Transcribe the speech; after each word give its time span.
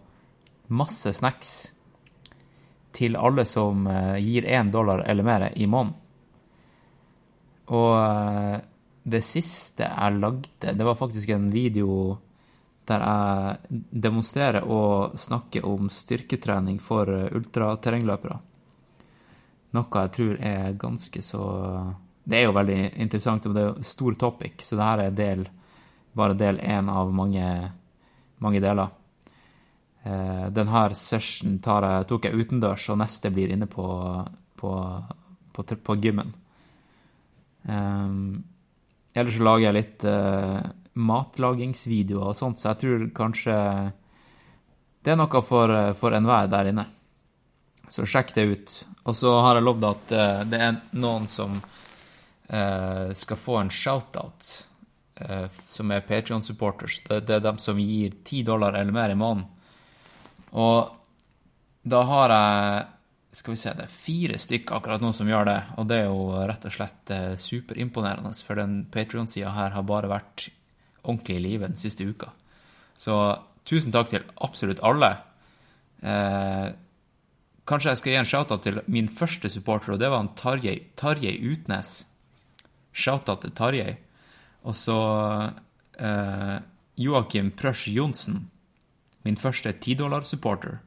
masse 0.74 1.14
snacks 1.16 1.54
til 2.96 3.16
alle 3.20 3.46
som 3.48 3.86
gir 4.20 4.48
én 4.50 4.72
dollar 4.74 5.06
eller 5.06 5.24
mer 5.24 5.50
i 5.56 5.68
måneden. 5.70 5.96
Og 7.70 8.66
det 9.10 9.22
siste 9.26 9.86
jeg 9.86 10.18
lagde, 10.20 10.74
det 10.74 10.86
var 10.86 10.98
faktisk 10.98 11.30
en 11.30 11.50
video 11.54 12.18
der 12.90 13.04
jeg 13.06 13.82
demonstrerer 14.02 14.66
og 14.66 15.20
snakker 15.20 15.66
om 15.66 15.92
styrketrening 15.94 16.80
for 16.82 17.06
ultraterrengløpere. 17.38 18.40
Noe 19.78 20.04
jeg 20.04 20.14
tror 20.16 20.40
er 20.42 20.78
ganske 20.82 21.22
så 21.22 21.44
Det 22.24 22.38
er 22.40 22.48
jo 22.48 22.56
veldig 22.58 22.80
interessant, 23.02 23.46
og 23.46 23.54
det 23.56 23.62
er 23.62 23.70
jo 23.70 23.90
stor 23.90 24.18
topic, 24.22 24.64
så 24.66 24.78
det 24.78 24.88
her 24.88 25.04
er 25.04 25.16
del, 25.18 25.46
bare 26.14 26.38
del 26.38 26.60
én 26.62 26.90
av 26.92 27.10
mange, 27.14 27.46
mange 28.38 28.62
deler. 28.62 28.92
Denne 30.04 30.84
session 30.94 31.56
jeg, 31.58 32.06
tok 32.08 32.28
jeg 32.28 32.38
utendørs, 32.38 32.86
og 32.94 33.00
neste 33.02 33.32
blir 33.34 33.50
inne 33.56 33.66
på, 33.66 33.88
på, 34.62 34.74
på, 35.54 35.66
på 35.90 35.96
gymmen. 36.04 36.30
Um, 37.66 38.44
ellers 39.14 39.42
lager 39.42 39.66
jeg 39.68 39.78
litt 39.80 40.06
uh, 40.08 40.62
matlagingsvideoer 41.00 42.30
og 42.32 42.38
sånt, 42.38 42.62
så 42.62 42.72
jeg 42.72 42.82
tror 42.84 43.10
kanskje 43.16 43.58
det 45.04 45.14
er 45.14 45.20
noe 45.20 45.42
for, 45.46 45.74
for 45.98 46.16
enhver 46.16 46.50
der 46.52 46.72
inne. 46.72 46.86
Så 47.90 48.06
sjekk 48.06 48.34
det 48.36 48.48
ut. 48.54 48.74
Og 49.10 49.16
så 49.18 49.34
har 49.44 49.58
jeg 49.58 49.66
lovd 49.66 49.88
at 49.90 50.14
uh, 50.14 50.42
det 50.50 50.60
er 50.62 50.80
noen 51.02 51.26
som 51.30 51.58
uh, 51.60 53.10
skal 53.18 53.40
få 53.40 53.62
en 53.64 53.74
shout-out, 53.74 54.56
som 55.68 55.90
er 55.92 56.06
Patrion-supporters. 56.08 57.02
Det, 57.04 57.18
det, 57.28 57.34
er 57.36 57.42
dem 57.44 57.58
som 57.60 57.80
gir 57.82 58.14
ti 58.24 58.38
dollar 58.48 58.78
eller 58.80 58.96
mer 58.96 59.12
i 59.12 59.18
måneden. 59.20 59.50
Og 60.56 60.94
da 61.84 62.00
har 62.08 62.32
jeg 62.32 62.86
skal 63.42 63.52
vi 63.52 63.60
se, 63.60 63.74
det 63.76 63.84
er 63.84 63.92
fire 63.92 64.40
stykker 64.40 64.78
akkurat 64.78 65.04
nå 65.04 65.12
som 65.14 65.28
gjør 65.28 65.50
det, 65.50 65.58
og 65.76 65.90
det 65.92 65.98
er 66.00 66.08
jo 66.08 66.24
rett 66.48 66.70
og 66.70 66.74
slett 66.78 67.12
superimponerende, 67.44 68.32
for 68.48 68.64
den 68.64 68.80
Patrion-sida 68.96 69.52
her 69.58 69.76
har 69.76 69.86
bare 69.92 70.14
vært 70.14 70.48
ordentlig 71.04 71.36
i 71.36 71.44
live 71.44 71.68
den 71.68 71.80
siste 71.80 72.08
uka. 72.08 72.32
Så 73.00 73.16
tusen 73.68 73.94
takk 73.96 74.12
til 74.12 74.26
absolutt 74.44 74.82
alle. 74.86 75.14
Eh, 76.02 76.68
kanskje 77.70 77.94
jeg 77.94 78.02
skal 78.02 78.14
gi 78.14 78.20
en 78.20 78.28
shout-out 78.28 78.66
til 78.66 78.82
min 78.90 79.08
første 79.08 79.50
supporter, 79.54 79.94
og 79.94 80.02
det 80.02 80.10
var 80.10 80.24
en 80.24 80.34
Tarjei, 80.38 80.80
Tarjei 80.98 81.38
Utnes. 81.52 82.04
Shout-out 82.94 83.46
til 83.46 83.54
Tarjei. 83.56 83.98
Og 84.66 84.76
så 84.76 84.98
eh, 86.00 86.58
Joakim 87.00 87.52
Prøsch 87.56 87.88
Johnsen, 87.94 88.50
min 89.24 89.38
første 89.38 89.72
tidollar-supporter. 89.72 90.80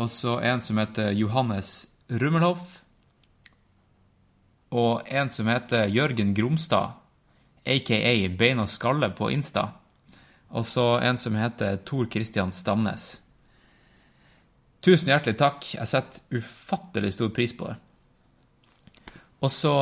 Og 0.00 0.10
så 0.10 0.38
en 0.42 0.62
som 0.64 0.78
heter 0.80 1.12
Johannes 1.14 1.86
Rummelhoff. 2.10 2.80
Og 4.74 5.04
en 5.06 5.30
som 5.30 5.50
heter 5.50 5.90
Jørgen 5.92 6.32
Gromstad, 6.34 6.96
aka 7.64 8.28
Bein 8.38 8.62
og 8.62 8.70
skalle 8.72 9.10
på 9.14 9.30
Insta. 9.30 9.68
Og 10.50 10.66
så 10.66 10.98
en 11.02 11.18
som 11.18 11.36
heter 11.38 11.78
Tor 11.86 12.06
Christian 12.10 12.52
Stamnes. 12.52 13.20
Tusen 14.84 15.08
hjertelig 15.08 15.38
takk. 15.40 15.64
Jeg 15.78 15.88
setter 15.88 16.40
ufattelig 16.40 17.14
stor 17.16 17.30
pris 17.32 17.54
på 17.56 17.70
det. 17.70 17.78
Og 19.40 19.52
så 19.52 19.72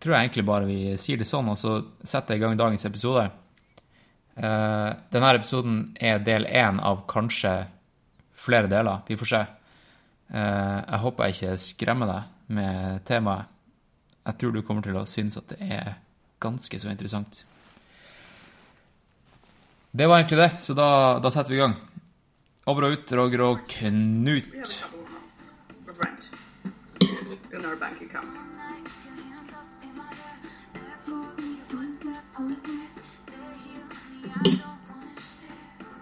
tror 0.00 0.14
jeg 0.14 0.28
egentlig 0.28 0.46
bare 0.46 0.68
vi 0.68 0.78
sier 0.98 1.18
det 1.18 1.26
sånn, 1.28 1.50
og 1.50 1.58
så 1.58 1.76
setter 2.06 2.34
jeg 2.34 2.40
i 2.40 2.44
gang 2.44 2.58
dagens 2.58 2.86
episode. 2.86 3.26
Denne 4.40 5.32
episoden 5.34 5.80
er 5.98 6.22
del 6.24 6.46
én 6.46 6.78
av 6.78 7.02
kanskje 7.10 7.52
flere 8.40 8.70
deler. 8.70 9.02
Vi 9.10 9.18
får 9.20 9.32
se. 9.32 9.42
Jeg 10.30 11.02
håper 11.02 11.26
jeg 11.26 11.36
ikke 11.36 11.60
skremmer 11.66 12.10
deg 12.14 12.54
med 12.60 13.04
temaet. 13.10 13.50
Jeg 14.20 14.38
tror 14.38 14.54
du 14.54 14.62
kommer 14.62 14.86
til 14.86 14.98
å 15.00 15.06
synes 15.08 15.38
at 15.40 15.50
det 15.50 15.66
er 15.66 15.94
ganske 16.42 16.78
så 16.78 16.90
interessant. 16.92 17.42
Det 19.90 20.06
var 20.06 20.20
egentlig 20.20 20.38
det, 20.38 20.50
så 20.62 20.76
da, 20.78 21.18
da 21.18 21.32
setter 21.34 21.50
vi 21.50 21.58
i 21.58 21.62
gang. 21.64 21.74
Over 22.70 22.84
og 22.86 22.92
ut, 22.92 23.12
Roger 23.18 23.40
og 23.42 23.62
Knut. 23.66 24.44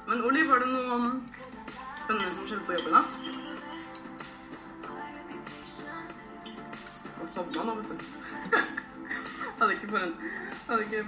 Men 0.08 0.24
Oli, 0.28 0.42
var 0.50 0.60
det 0.60 0.68
noe 0.74 0.98
spennende 2.02 2.34
som 2.34 2.44
skjedde 2.44 2.60
på 2.66 2.76
jobben 2.76 2.92
natt? 2.98 3.16
Han 7.16 7.32
sovna 7.32 7.64
nå, 7.64 7.78
vet 7.81 7.88
du. 7.88 7.96
Hadde 9.62 9.72
ikke 9.72 9.88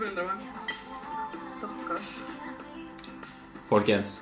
forundra 0.00 0.26
meg. 0.31 0.38
Stakkars. 1.44 2.17
Folkens, 3.69 4.20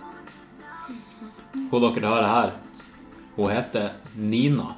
hun 1.71 1.83
dere 1.83 2.07
har 2.07 2.29
her, 2.29 2.53
hun 3.37 3.51
heter 3.51 3.93
Nina. 4.17 4.69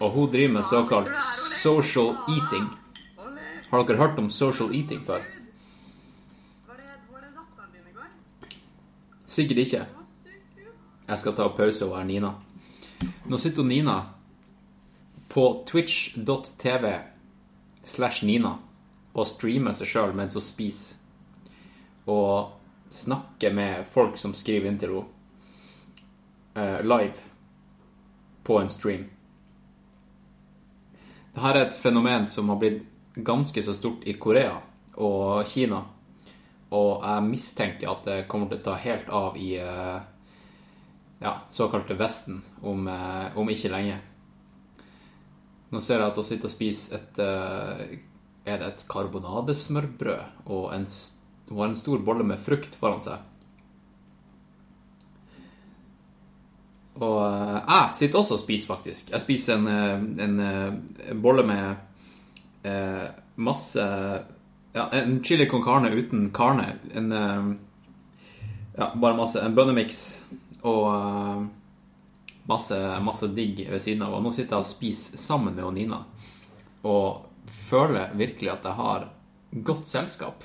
Og 0.00 0.10
hun 0.10 0.30
driver 0.30 0.52
med 0.52 0.64
såkalt 0.64 1.08
social 1.62 2.14
eating. 2.28 2.68
Har 3.70 3.84
dere 3.84 3.96
hørt 3.96 4.18
om 4.18 4.30
social 4.30 4.74
eating 4.74 5.02
før? 5.06 5.24
Sikkert 9.26 9.58
ikke. 9.58 9.86
Jeg 11.08 11.18
skal 11.18 11.34
ta 11.34 11.48
pause 11.48 11.84
og 11.86 11.96
være 11.96 12.06
Nina. 12.06 12.30
Nå 13.28 13.38
sitter 13.38 13.62
Nina 13.62 13.98
på 15.28 15.64
twitch.tv 15.66 16.94
slash 17.84 18.24
Nina 18.26 18.56
og 19.14 19.26
streamer 19.26 19.76
seg 19.76 19.90
sjøl 19.90 20.14
mens 20.16 20.36
hun 20.36 20.44
spiser. 20.44 20.96
Og 22.08 22.57
snakker 22.90 23.52
med 23.54 23.86
folk 23.92 24.18
som 24.18 24.34
skriver 24.34 24.68
inn 24.70 24.78
til 24.80 24.94
henne 26.54 26.82
live 26.82 27.14
på 28.44 28.56
en 28.60 28.68
stream. 28.72 29.04
Det 31.34 31.42
her 31.44 31.54
er 31.60 31.66
et 31.68 31.76
fenomen 31.78 32.26
som 32.26 32.48
har 32.50 32.58
blitt 32.58 32.82
ganske 33.14 33.62
så 33.62 33.74
stort 33.76 34.06
i 34.08 34.14
Korea 34.18 34.56
og 34.98 35.44
Kina. 35.46 35.82
Og 36.74 37.04
jeg 37.04 37.26
mistenker 37.28 37.90
at 37.92 38.04
det 38.08 38.16
kommer 38.28 38.50
til 38.50 38.58
å 38.60 38.64
ta 38.70 38.74
helt 38.82 39.08
av 39.14 39.36
i 39.40 39.52
eh, 39.60 40.00
ja, 41.22 41.32
såkalte 41.52 41.96
Vesten 42.00 42.42
om, 42.62 42.88
eh, 42.90 43.36
om 43.38 43.48
ikke 43.52 43.70
lenge. 43.72 44.00
Nå 45.70 45.80
ser 45.84 46.00
jeg 46.00 46.10
at 46.10 46.16
hun 46.18 46.24
sitter 46.28 46.48
og 46.48 46.54
spiser 46.56 46.96
et 46.98 47.18
eh, 47.20 47.98
Er 48.48 48.58
det 48.62 48.66
et 48.72 48.84
karbonadesmørbrød 48.88 50.46
og 50.48 50.70
en, 50.72 50.86
s- 50.88 51.17
hun 51.48 51.58
har 51.58 51.68
en 51.68 51.76
stor 51.76 51.98
bolle 52.04 52.24
med 52.24 52.40
frukt 52.40 52.74
foran 52.76 53.02
seg. 53.04 53.24
Og 56.98 57.18
eh, 57.22 57.58
jeg 57.62 57.98
sitter 58.00 58.20
også 58.20 58.36
og 58.38 58.42
spiser, 58.42 58.70
faktisk. 58.72 59.12
Jeg 59.14 59.22
spiser 59.22 59.58
en, 59.58 59.68
eh, 59.70 60.24
en, 60.24 60.40
eh, 60.42 61.12
en 61.12 61.22
bolle 61.22 61.46
med 61.46 62.66
eh, 62.66 63.06
masse 63.36 63.86
Ja, 64.74 64.84
en 64.92 65.22
chili 65.24 65.46
con 65.48 65.62
carne 65.64 65.90
uten 65.90 66.30
carne. 66.30 66.78
En 66.94 67.12
Ja, 68.78 68.92
bare 68.94 69.16
masse 69.16 69.40
En 69.42 69.54
bønnemix 69.54 70.20
og 70.62 71.48
masse, 72.46 72.76
masse 73.02 73.26
digg 73.34 73.64
ved 73.70 73.80
siden 73.82 74.02
av. 74.02 74.14
Og 74.14 74.22
nå 74.22 74.32
sitter 74.34 74.56
jeg 74.56 74.64
og 74.64 74.68
spiser 74.68 75.18
sammen 75.18 75.56
med 75.56 75.72
Nina 75.74 76.02
og 76.86 77.24
føler 77.48 78.12
virkelig 78.14 78.52
at 78.52 78.64
jeg 78.64 78.78
har 78.78 79.08
godt 79.64 79.86
selskap. 79.86 80.44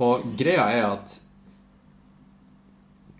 Og 0.00 0.24
greia 0.38 0.64
er 0.72 0.86
at 0.88 1.16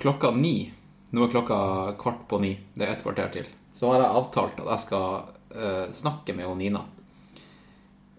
klokka 0.00 0.30
ni 0.32 0.72
Nå 1.10 1.24
er 1.26 1.32
klokka 1.32 1.56
kvart 1.98 2.28
på 2.30 2.38
ni. 2.38 2.52
Det 2.74 2.86
er 2.86 2.92
et 2.94 3.00
kvarter 3.02 3.32
til. 3.34 3.46
Så 3.74 3.88
har 3.90 4.04
jeg 4.04 4.14
avtalt 4.14 4.60
at 4.62 4.68
jeg 4.68 4.82
skal 4.84 5.16
uh, 5.56 5.86
snakke 5.90 6.36
med 6.38 6.52
Nina 6.60 6.84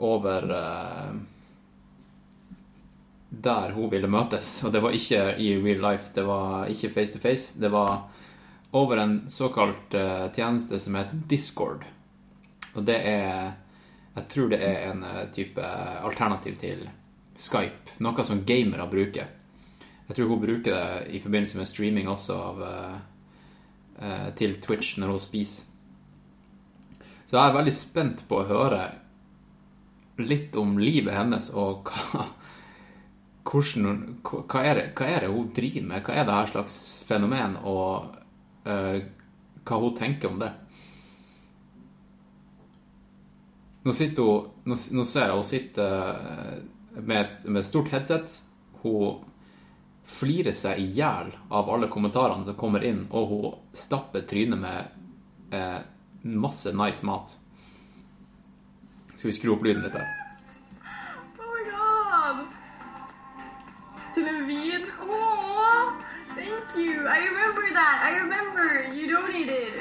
over 0.04 0.48
uh, 0.52 1.13
der 3.30 3.72
hun 3.72 3.88
ville 3.94 4.12
møtes. 4.12 4.58
Og 4.68 4.75
det 4.75 4.84
var 4.84 4.98
ikke 4.98 5.24
i 5.40 5.54
real 5.56 5.80
life. 5.88 6.12
Det 6.12 6.28
var 6.28 6.68
ikke 6.68 6.92
face 6.92 7.16
to 7.16 7.24
face. 7.24 7.56
Det 7.56 7.72
var 7.72 8.10
over 8.75 9.00
en 9.00 9.18
såkalt 9.31 9.96
uh, 9.96 10.28
tjeneste 10.36 10.80
som 10.80 11.00
heter 11.00 11.24
Discord. 11.31 11.88
Og 12.75 12.84
det 12.84 13.00
er 13.08 13.54
Jeg 14.12 14.28
tror 14.28 14.50
det 14.52 14.58
er 14.60 14.90
en 14.90 15.06
type 15.31 15.63
alternativ 16.04 16.58
til 16.60 16.81
Skype. 17.42 17.98
Noe 18.06 18.26
som 18.28 18.44
gamere 18.46 18.86
bruker. 18.90 19.30
Jeg 20.08 20.18
tror 20.18 20.34
hun 20.34 20.42
bruker 20.42 20.74
det 20.76 21.16
i 21.16 21.22
forbindelse 21.24 21.58
med 21.58 21.70
streaming 21.70 22.10
også 22.12 22.36
av, 22.36 22.64
eh, 22.68 22.98
eh, 24.06 24.30
til 24.36 24.58
Twitch 24.62 24.98
når 25.00 25.16
hun 25.16 25.24
spiser. 25.24 25.66
Så 27.26 27.38
jeg 27.38 27.48
er 27.48 27.56
veldig 27.56 27.74
spent 27.74 28.26
på 28.28 28.42
å 28.42 28.48
høre 28.50 28.82
litt 30.20 30.56
om 30.60 30.76
livet 30.78 31.16
hennes 31.16 31.48
og 31.56 31.88
hva, 32.12 32.26
hvordan, 33.48 34.02
hva, 34.28 34.64
er 34.66 34.76
det, 34.76 34.84
hva 35.00 35.08
er 35.08 35.24
det 35.24 35.32
hun 35.32 35.54
driver 35.56 35.88
med? 35.88 36.04
Hva 36.04 36.18
er 36.18 36.28
det 36.28 36.36
her 36.36 36.52
slags 36.52 36.76
fenomen, 37.08 37.56
og 37.64 38.18
eh, 38.68 39.00
hva 39.64 39.80
hun 39.80 39.96
tenker 39.96 40.30
om 40.30 40.44
det? 40.44 40.52
Nå 43.82 43.96
sitter 43.98 44.28
hun 44.28 44.68
Nå, 44.70 44.76
nå 44.94 45.04
ser 45.10 45.32
jeg 45.32 45.40
hun 45.40 45.48
sitter 45.48 45.96
eh, 46.12 46.60
med 46.96 47.26
et, 47.26 47.36
med 47.44 47.66
stort 47.66 47.92
headset. 47.92 48.40
Hun 48.82 49.24
flirer 50.06 50.56
seg 50.56 50.80
i 50.82 50.88
hjel 50.98 51.32
av 51.50 51.70
alle 51.70 51.90
kommentarene 51.92 52.46
som 52.46 52.58
kommer 52.60 52.84
inn, 52.84 53.06
og 53.12 53.28
hun 53.30 53.78
stapper 53.78 54.26
trynet 54.28 54.60
med 54.60 55.56
eh, 55.56 55.80
masse 56.24 56.74
nice 56.76 57.06
mat. 57.06 57.38
Skal 59.16 59.30
vi 59.30 59.38
skru 59.38 59.54
opp 59.56 59.64
lyden 59.66 59.86
litt 59.86 59.96
her? 59.96 60.10
Oh 61.40 61.52
my 61.54 61.64
god! 61.70 62.44
Til 64.16 64.28
en 64.28 64.48
vin. 64.48 64.88
oh, 65.06 65.94
thank 66.36 66.76
you. 66.78 67.08
I 67.08 67.20
remember 67.30 67.66
that. 67.78 67.98
I 68.10 68.12
remember 68.24 68.96
you 68.96 69.08
donated. 69.14 69.74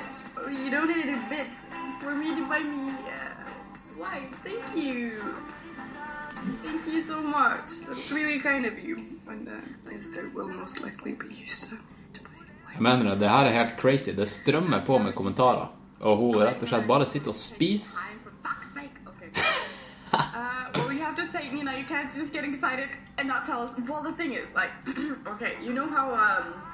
You 0.50 0.70
donated 0.70 1.14
a 1.14 1.22
bit 1.28 1.50
for 2.02 2.14
me 2.14 2.34
to 2.36 2.46
buy 2.48 2.60
me 2.60 2.92
uh, 3.08 3.98
wine. 3.98 4.30
Thank 4.44 4.76
you. 4.76 5.59
Thank 6.64 6.86
you 6.94 7.02
so 7.02 7.20
much. 7.22 7.86
That's 7.88 8.12
really 8.12 8.40
kind 8.40 8.64
of 8.66 8.82
you. 8.84 8.96
And 9.28 9.48
uh, 9.48 9.60
will 10.34 10.48
most 10.48 10.82
likely 10.82 11.12
be 11.12 11.26
used 11.44 11.70
to, 11.70 11.76
to. 12.14 12.20
Jeg 12.74 12.82
mener 12.82 13.10
det, 13.10 13.20
det 13.20 13.28
her 13.28 13.44
er 13.44 13.64
helt 13.64 13.80
crazy. 13.80 14.10
Det 14.16 14.28
strømmer 14.28 14.84
på 14.86 14.98
med 14.98 15.12
kommentarer. 15.12 15.68
Og 16.00 16.18
hun 16.18 16.36
rett 16.36 16.62
og 16.62 16.68
slett 16.68 16.86
bare 16.88 17.06
sitter 17.06 17.28
og 17.28 17.34
spiser. 17.34 18.00
For 18.24 18.32
fuck's 18.48 18.72
sake. 18.74 18.96
Okay. 19.06 19.30
you 20.94 21.02
have 21.06 21.16
to 21.16 21.26
say, 21.26 21.44
you 21.52 21.62
know, 21.62 21.72
you 21.72 21.84
can't 21.84 22.10
just 22.20 22.32
get 22.32 22.44
excited 22.44 22.88
and 23.18 23.28
not 23.28 23.44
tell 23.44 23.60
us. 23.62 23.74
Well, 23.88 24.02
the 24.02 24.12
thing 24.12 24.32
is, 24.32 24.48
like, 24.54 24.72
okay, 25.34 25.52
you 25.62 25.72
know 25.72 25.86
how 25.86 26.14
um. 26.14 26.69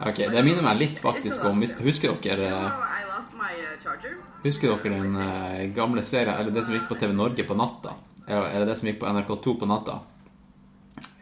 Ok, 0.00 0.16
Det 0.16 0.42
minner 0.42 0.64
meg 0.64 0.80
litt 0.80 0.98
faktisk 0.98 1.44
om 1.46 1.60
Husker 1.62 2.16
dere, 2.22 2.48
my 3.38 3.52
uh, 3.62 4.16
husker 4.42 4.74
dere 4.74 4.96
den 4.96 5.14
eh, 5.20 5.68
gamle 5.74 6.02
serien, 6.02 6.34
eller 6.34 6.50
det 6.54 6.64
som 6.66 6.74
gikk 6.74 6.88
på 6.90 6.98
TV 6.98 7.14
Norge 7.14 7.46
på 7.46 7.56
natta? 7.58 7.94
Eller 8.26 8.66
det 8.66 8.76
som 8.80 8.88
gikk 8.88 8.98
på 9.02 9.10
NRK2 9.10 9.54
på 9.60 9.68
natta? 9.70 10.00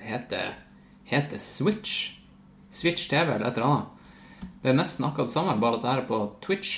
Heter, 0.03 0.55
heter 1.05 1.39
Switch? 1.39 2.17
Switch 2.73 3.09
TV 3.11 3.35
eller 3.35 3.47
et 3.51 3.59
eller 3.59 3.69
annet? 3.69 4.09
Det 4.63 4.73
er 4.73 4.79
nesten 4.79 5.05
akkurat 5.07 5.29
det 5.29 5.35
samme, 5.35 5.59
bare 5.61 5.79
at 5.79 5.85
det 5.85 5.93
her 5.93 6.03
er 6.03 6.09
på 6.09 6.21
Twitch. 6.43 6.75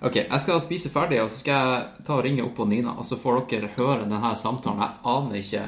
Ok, 0.00 0.20
jeg 0.22 0.40
skal 0.42 0.60
spise 0.60 0.92
ferdig, 0.92 1.20
og 1.22 1.30
så 1.30 1.40
skal 1.42 1.72
jeg 1.72 2.04
ta 2.06 2.16
og 2.16 2.24
ringe 2.26 2.44
opp 2.44 2.54
på 2.58 2.66
Nina, 2.68 2.96
og 2.96 3.06
så 3.08 3.18
får 3.20 3.42
dere 3.50 3.72
høre 3.76 4.04
denne 4.04 4.32
samtalen. 4.38 4.82
Jeg 4.82 5.02
aner 5.12 5.40
ikke 5.40 5.64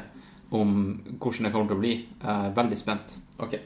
om 0.59 0.77
hvordan 1.19 1.47
det 1.47 1.51
kommer 1.53 1.69
til 1.69 1.77
å 1.77 1.81
bli. 1.83 1.93
Jeg 2.21 2.29
er 2.49 2.55
veldig 2.57 2.79
spent. 2.79 3.15
Ok, 3.39 3.57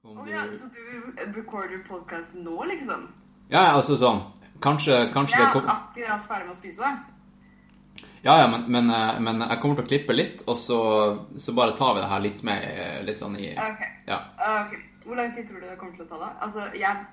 Å 0.00 0.14
oh, 0.16 0.28
ja, 0.30 0.46
så 0.56 0.66
du 0.72 1.32
recorder 1.36 1.82
podcasten 1.84 2.40
nå, 2.40 2.54
liksom? 2.64 3.02
Ja, 3.50 3.66
ja, 3.66 3.72
altså 3.76 3.98
sånn. 4.00 4.22
Kanskje, 4.64 4.94
kanskje 5.12 5.36
ja, 5.36 5.42
det 5.42 5.50
kommer 5.52 5.66
kom... 5.66 5.82
akkurat 5.90 6.24
ferdig 6.24 6.46
med 6.46 6.54
å 6.54 6.56
spise. 6.56 6.92
Ja, 8.24 8.38
ja, 8.40 8.46
men, 8.48 8.64
men, 8.72 8.88
eh, 8.96 9.18
men 9.20 9.44
jeg 9.44 9.60
kommer 9.60 9.76
til 9.76 9.84
å 9.84 9.90
klippe 9.90 10.16
litt, 10.16 10.40
og 10.48 10.56
så, 10.56 10.78
så 11.36 11.52
bare 11.58 11.76
tar 11.76 11.98
vi 11.98 12.00
det 12.00 12.08
her 12.14 12.24
litt 12.24 12.40
med 12.48 12.64
eh, 12.70 12.96
litt 13.04 13.20
sånn 13.20 13.36
i 13.36 13.50
Ok. 13.52 13.84
Ja. 14.08 14.22
ok. 14.62 14.74
Hvor 15.04 15.20
lang 15.20 15.36
tid 15.36 15.50
tror 15.50 15.60
du 15.60 15.68
det 15.68 15.76
kommer 15.82 16.00
til 16.00 16.06
å 16.06 16.10
ta, 16.14 16.22
da? 16.24 16.32
Altså, 16.48 16.64
jeg, 16.80 17.04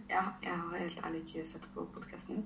jeg, 0.00 0.24
jeg 0.46 0.56
har 0.56 0.80
helt 0.80 1.04
ærlig 1.04 1.22
ikke 1.26 1.46
sett 1.52 1.70
på 1.76 1.84
podkasten, 1.92 2.42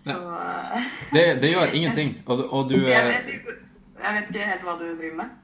så 0.00 0.16
uh, 0.16 0.90
Det, 1.12 1.28
det 1.44 1.52
gjør 1.52 1.76
ingenting. 1.76 2.16
Og, 2.24 2.46
og 2.48 2.68
du 2.72 2.78
jeg, 2.80 2.96
eh, 2.96 3.12
vet, 3.12 3.56
jeg 4.00 4.18
vet 4.20 4.32
ikke 4.32 4.50
helt 4.54 4.68
hva 4.70 4.80
du 4.80 4.88
driver 4.88 5.24
med. 5.26 5.40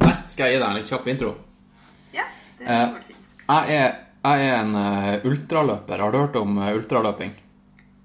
Nei, 0.00 0.18
skal 0.32 0.48
jeg 0.48 0.56
gi 0.56 0.62
deg 0.62 0.70
en 0.70 0.78
litt 0.80 0.96
kjapp 0.96 1.16
intro? 1.18 1.38
Det 2.62 2.70
hadde 2.70 2.94
vært 2.94 3.08
fint. 3.10 3.30
Jeg 3.48 3.76
er, 3.76 3.94
jeg 4.22 4.48
er 4.48 4.56
en 4.60 4.74
eh, 4.78 5.26
ultraløper. 5.28 6.04
Har 6.04 6.12
du 6.12 6.18
hørt 6.20 6.36
om 6.40 6.58
eh, 6.62 6.74
ultraløping? 6.78 7.32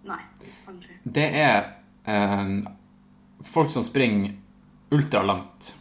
Nei, 0.10 0.22
aldri. 0.68 0.98
Det 1.04 1.28
er 1.44 1.60
eh, 2.10 2.54
folk 3.54 3.74
som 3.74 3.86
springer 3.86 4.34
ultralangt. 4.90 5.74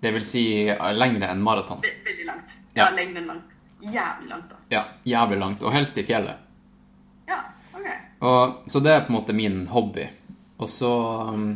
Det 0.00 0.12
vil 0.12 0.24
si 0.28 0.44
lengre 0.96 1.30
enn 1.32 1.44
maraton. 1.44 1.80
Ve 1.84 1.92
veldig 2.04 2.26
langt. 2.28 2.56
Ja. 2.74 2.86
Ja, 2.86 2.90
lengre 2.96 3.22
enn 3.22 3.30
langt. 3.32 3.54
Jævlig 3.84 4.28
langt, 4.30 4.50
da. 4.50 4.56
Ja, 4.68 4.84
jævlig 5.04 5.38
langt. 5.38 5.62
Og 5.62 5.72
helst 5.72 5.98
i 6.00 6.04
fjellet. 6.08 6.40
Ja, 7.28 7.40
ok. 7.72 7.88
Og, 8.24 8.70
så 8.70 8.80
det 8.80 8.92
er 8.92 9.02
på 9.04 9.12
en 9.12 9.18
måte 9.18 9.36
min 9.36 9.66
hobby. 9.68 10.06
Og 10.56 10.70
så 10.70 10.92
um, 11.34 11.48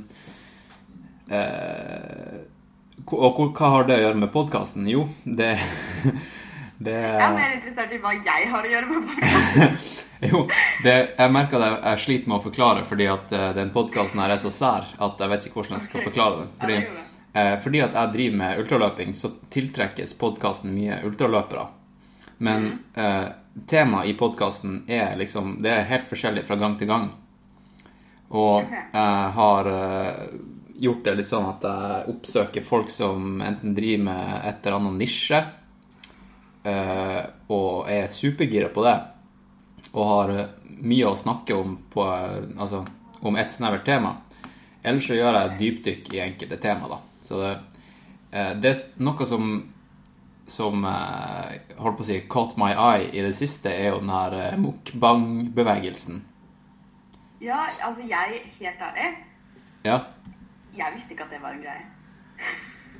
eh, 1.30 2.40
Og 3.06 3.38
hva 3.56 3.70
har 3.72 3.86
det 3.88 3.96
å 3.98 4.02
gjøre 4.02 4.20
med 4.24 4.32
podkasten? 4.34 4.88
Jo, 4.90 5.06
det 5.24 5.54
Det 6.78 6.94
Jeg 6.94 7.22
er 7.24 7.32
mer 7.34 7.54
interessert 7.56 7.90
i 7.94 7.98
hva 7.98 8.12
jeg 8.14 8.50
har 8.52 8.66
å 8.66 8.70
gjøre 8.70 8.86
med 8.90 9.08
podkasten. 9.08 9.78
Jo, 10.18 10.40
det, 10.82 10.92
jeg 11.14 11.30
merker 11.30 11.60
det 11.62 11.66
jeg 11.76 12.00
sliter 12.02 12.30
med 12.30 12.40
å 12.40 12.42
forklare 12.42 12.80
fordi 12.86 13.04
at 13.06 13.30
eh, 13.34 13.52
den 13.54 13.68
podkasten 13.70 14.18
her 14.18 14.32
er 14.34 14.40
så 14.42 14.50
sær 14.50 14.88
at 14.98 15.20
jeg 15.22 15.30
vet 15.30 15.44
ikke 15.46 15.60
hvordan 15.60 15.76
jeg 15.76 15.84
skal 15.84 16.02
forklare 16.08 16.40
den. 16.40 16.48
Fordi, 16.58 16.78
ja, 16.82 17.04
eh, 17.38 17.52
fordi 17.62 17.82
at 17.84 17.94
jeg 17.94 18.12
driver 18.16 18.40
med 18.40 18.62
ultraløping, 18.64 19.12
så 19.14 19.30
tiltrekkes 19.54 20.16
podkasten 20.18 20.74
mye 20.74 20.98
ultraløpere. 21.06 21.68
Men 22.42 22.66
Mm. 22.66 22.80
eh, 23.04 23.28
temaet 23.70 24.10
i 24.10 24.16
podkasten 24.18 24.82
er 24.90 25.14
liksom 25.18 25.56
Det 25.62 25.70
er 25.70 25.86
helt 25.92 26.10
forskjellig 26.10 26.44
fra 26.46 26.58
gang 26.58 26.74
til 26.78 26.90
gang. 26.90 27.08
Og 28.30 28.64
okay. 28.64 28.84
jeg 28.92 29.30
har 29.38 29.70
eh, 29.70 30.24
gjort 30.78 31.04
det 31.04 31.14
litt 31.18 31.30
sånn 31.30 31.49
at 31.49 31.64
jeg 31.66 32.12
oppsøker 32.12 32.64
folk 32.64 32.92
som 32.94 33.40
enten 33.42 33.75
driver 33.76 34.04
med 34.08 34.35
et 34.47 34.66
eller 34.66 34.78
annet 34.78 34.99
nisje, 35.00 35.40
eh, 36.62 37.23
og 37.50 37.90
er 37.90 38.12
supergira 38.12 38.70
på 38.75 38.85
det, 38.87 38.94
og 39.92 40.12
har 40.12 40.35
eh, 40.37 40.52
mye 40.78 41.11
å 41.11 41.18
snakke 41.18 41.56
om 41.58 41.75
på 41.90 42.06
eh, 42.06 42.44
Altså 42.58 42.85
om 43.18 43.37
ett 43.37 43.50
snevert 43.50 43.82
tema. 43.82 44.12
Ellers 44.87 45.08
så 45.08 45.16
gjør 45.16 45.35
jeg 45.35 45.56
dypdykk 45.58 46.12
i 46.14 46.20
enkelte 46.23 46.61
tema, 46.62 46.87
da. 46.87 47.00
Så 47.26 47.40
det, 47.42 47.50
eh, 48.30 48.52
det 48.62 48.70
er 48.70 49.02
noe 49.02 49.26
som 49.26 49.50
som 50.49 50.85
eh, 50.88 51.58
holdt 51.76 51.99
på 51.99 52.04
å 52.06 52.08
si 52.08 52.23
caught 52.30 52.54
my 52.56 52.70
eye 52.73 53.11
i 53.12 53.20
det 53.20 53.35
siste, 53.37 53.68
er 53.68 53.90
jo 53.90 53.99
den 54.00 54.14
her 54.14 54.56
mukbang-bevegelsen. 54.56 56.23
Ja, 57.44 57.66
altså 57.68 58.06
jeg, 58.08 58.40
helt 58.61 58.80
ærlig, 58.87 59.11
Ja. 59.85 59.99
Jeg 60.76 60.94
visste 60.94 61.14
ikke 61.14 61.25
at 61.28 61.32
det 61.32 61.40
var 61.42 61.56
en 61.56 61.62
greie. 61.62 61.87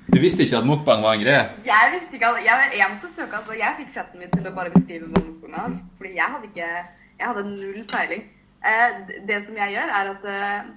Du 0.09 0.17
visste 0.23 0.43
ikke 0.43 0.63
at 0.63 0.67
mukbang 0.67 1.03
var 1.05 1.19
en 1.19 1.23
greie? 1.23 1.45
Jeg 1.67 1.93
visste 1.93 2.17
ikke 2.17 2.31
at, 2.33 2.41
jeg, 2.45 2.73
jeg 2.79 2.91
måtte 2.95 3.11
søke, 3.13 3.37
altså 3.37 3.59
jeg 3.59 3.77
fikk 3.83 3.91
chatten 3.93 4.23
min 4.23 4.31
til 4.33 4.49
å 4.49 4.55
bare 4.57 4.73
beskrive 4.73 5.11
hva 5.11 5.21
mukbang 5.21 5.57
var. 5.59 5.75
fordi 5.99 6.15
jeg 6.17 6.35
hadde 6.35 6.49
ikke, 6.49 6.71
jeg 7.19 7.27
hadde 7.27 7.45
null 7.51 7.83
peiling. 7.91 8.25
Eh, 8.65 8.97
det 9.29 9.43
som 9.47 9.59
jeg 9.61 9.75
gjør 9.77 9.93
er 9.99 10.11
at 10.15 10.25
eh, 10.33 10.71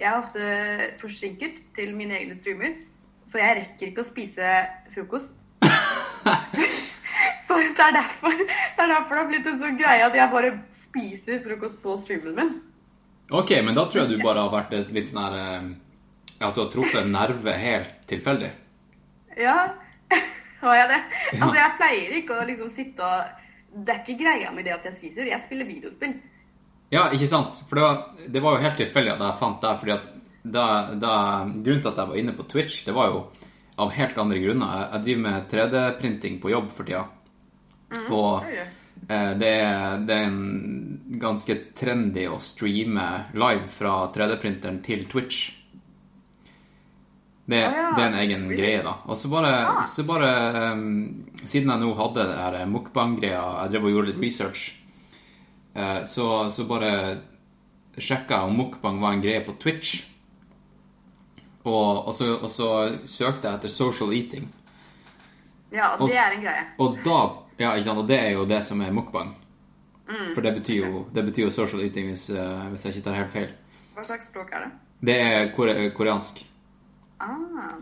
jeg 0.00 0.08
er 0.08 0.16
ofte 0.16 0.40
forsinket 1.02 1.60
til 1.76 1.92
mine 1.96 2.16
egne 2.16 2.34
streamer, 2.38 2.74
så 3.28 3.38
jeg 3.38 3.60
rekker 3.60 3.92
ikke 3.92 4.02
å 4.02 4.08
spise 4.08 4.56
frokost. 4.94 5.36
så 7.46 7.60
det 7.60 7.84
er 7.86 7.94
derfor 8.00 8.34
det 8.34 8.82
er 8.82 8.90
derfor 8.90 9.14
det 9.14 9.20
har 9.20 9.30
blitt 9.30 9.46
en 9.52 9.60
sånn 9.60 9.78
greie 9.78 10.08
at 10.08 10.16
jeg 10.16 10.32
bare 10.32 10.56
spiser 10.74 11.44
frokost 11.44 11.82
på 11.84 11.94
streamen 12.00 12.34
min. 12.40 12.52
Ok, 13.32 13.52
men 13.64 13.76
da 13.76 13.84
tror 13.86 14.02
jeg 14.02 14.16
du 14.16 14.24
bare 14.24 14.42
har 14.42 14.52
vært 14.52 14.74
litt 14.96 15.12
sånn 15.12 15.22
her 15.22 15.38
eh, 15.38 15.70
At 16.48 16.56
du 16.56 16.64
har 16.64 16.72
truffet 16.72 17.04
en 17.04 17.14
nerve 17.14 17.54
helt 17.58 18.02
tilfeldig. 18.10 18.50
Ja, 19.38 19.56
har 20.64 20.80
jeg 20.80 20.90
det? 20.90 21.00
Altså, 21.38 21.54
jeg 21.58 21.78
pleier 21.78 22.18
ikke 22.18 22.40
å 22.40 22.48
liksom 22.48 22.72
sitte 22.72 23.06
og 23.06 23.38
Det 23.72 23.94
er 23.94 24.02
ikke 24.02 24.20
greia 24.20 24.50
med 24.52 24.66
det 24.68 24.74
at 24.74 24.84
jeg 24.90 24.98
spiser. 24.98 25.30
Jeg 25.30 25.40
spiller 25.44 25.68
videospill. 25.68 26.18
Ja, 26.92 27.06
ikke 27.08 27.28
sant? 27.30 27.54
For 27.70 27.78
det 27.78 27.84
var, 27.86 28.02
det 28.28 28.42
var 28.44 28.58
jo 28.58 28.66
helt 28.66 28.76
tilfeldig 28.76 29.14
at 29.14 29.24
jeg 29.24 29.40
fant 29.40 29.62
deg, 29.64 29.78
fordi 29.80 29.94
at 29.94 30.10
da, 30.42 30.66
da, 30.98 31.14
grunnen 31.46 31.80
til 31.80 31.88
at 31.92 32.00
jeg 32.02 32.10
var 32.10 32.20
inne 32.20 32.34
på 32.36 32.44
Twitch, 32.50 32.82
det 32.84 32.92
var 32.92 33.08
jo 33.14 33.22
av 33.80 33.94
helt 33.96 34.18
andre 34.20 34.42
grunner. 34.42 34.74
Jeg, 34.76 34.88
jeg 34.90 35.06
driver 35.06 35.24
med 35.24 35.48
3D-printing 35.54 36.38
på 36.42 36.52
jobb 36.52 36.68
for 36.76 36.88
tida. 36.88 37.06
og 38.10 38.44
det 38.44 39.16
eh, 39.16 39.32
det, 39.38 39.48
er, 39.48 40.04
det 40.06 40.18
er 40.18 40.28
en 40.28 41.18
ganske 41.22 41.56
trendy 41.78 42.26
å 42.28 42.38
streame 42.42 43.06
live 43.34 43.66
fra 43.72 43.96
3D-printeren 44.14 44.82
til 44.84 45.06
Twitch. 45.10 45.48
Det, 47.44 47.58
ah, 47.66 47.74
ja, 47.74 47.88
det 47.96 48.02
er 48.04 48.06
en 48.06 48.20
egen 48.22 48.44
greie, 48.54 48.82
da. 48.84 48.92
Og 49.10 49.18
så 49.18 49.28
bare, 49.28 49.50
Ah, 49.66 49.82
så 49.84 50.04
bare 50.06 50.28
um, 50.72 51.24
Siden 51.42 51.72
jeg 51.72 51.80
nå 51.82 51.88
hadde 51.98 52.26
det 52.28 52.36
her 52.38 52.58
mukbang-greia, 52.70 53.40
jeg 53.64 53.72
drev 53.72 53.88
og 53.88 53.96
gjorde 53.96 54.12
litt 54.12 54.22
research, 54.22 54.68
uh, 55.74 56.04
så, 56.06 56.26
så 56.54 56.66
bare 56.70 56.92
sjekka 57.98 58.38
jeg 58.38 58.52
om 58.52 58.56
mukbang 58.62 59.00
var 59.02 59.16
en 59.16 59.24
greie 59.24 59.42
på 59.44 59.56
Twitch. 59.58 60.04
Og, 61.64 62.06
og, 62.08 62.14
så, 62.14 62.30
og 62.38 62.50
så 62.50 62.68
søkte 63.06 63.48
jeg 63.48 63.58
etter 63.58 63.74
social 63.74 64.14
eating. 64.14 64.46
Ja, 65.72 65.96
og 65.96 66.08
det 66.10 66.18
er 66.18 66.34
en 66.36 66.42
greie. 66.46 66.66
Og 66.82 66.98
da 67.04 67.20
Ja, 67.60 67.74
ikke 67.76 67.84
sant, 67.84 68.00
og 68.00 68.08
det 68.08 68.16
er 68.18 68.30
jo 68.32 68.46
det 68.48 68.62
som 68.64 68.80
er 68.82 68.94
mukbang. 68.94 69.34
Mm. 70.08 70.32
For 70.34 70.42
det 70.42 70.54
betyr 70.56 70.80
jo, 70.80 71.02
det 71.14 71.22
betyr 71.26 71.44
jo 71.44 71.50
social 71.54 71.82
eating, 71.84 72.08
hvis, 72.10 72.30
uh, 72.30 72.64
hvis 72.72 72.86
jeg 72.86 72.96
ikke 72.96 73.04
tar 73.10 73.18
helt 73.20 73.34
feil. 73.34 73.52
Hva 73.94 74.06
slags 74.08 74.30
språk 74.30 74.54
er 74.56 74.64
det? 74.64 74.72
Det 75.10 75.18
er 75.20 75.52
kore 75.54 75.90
koreansk. 75.94 76.40
Ah. 77.22 77.76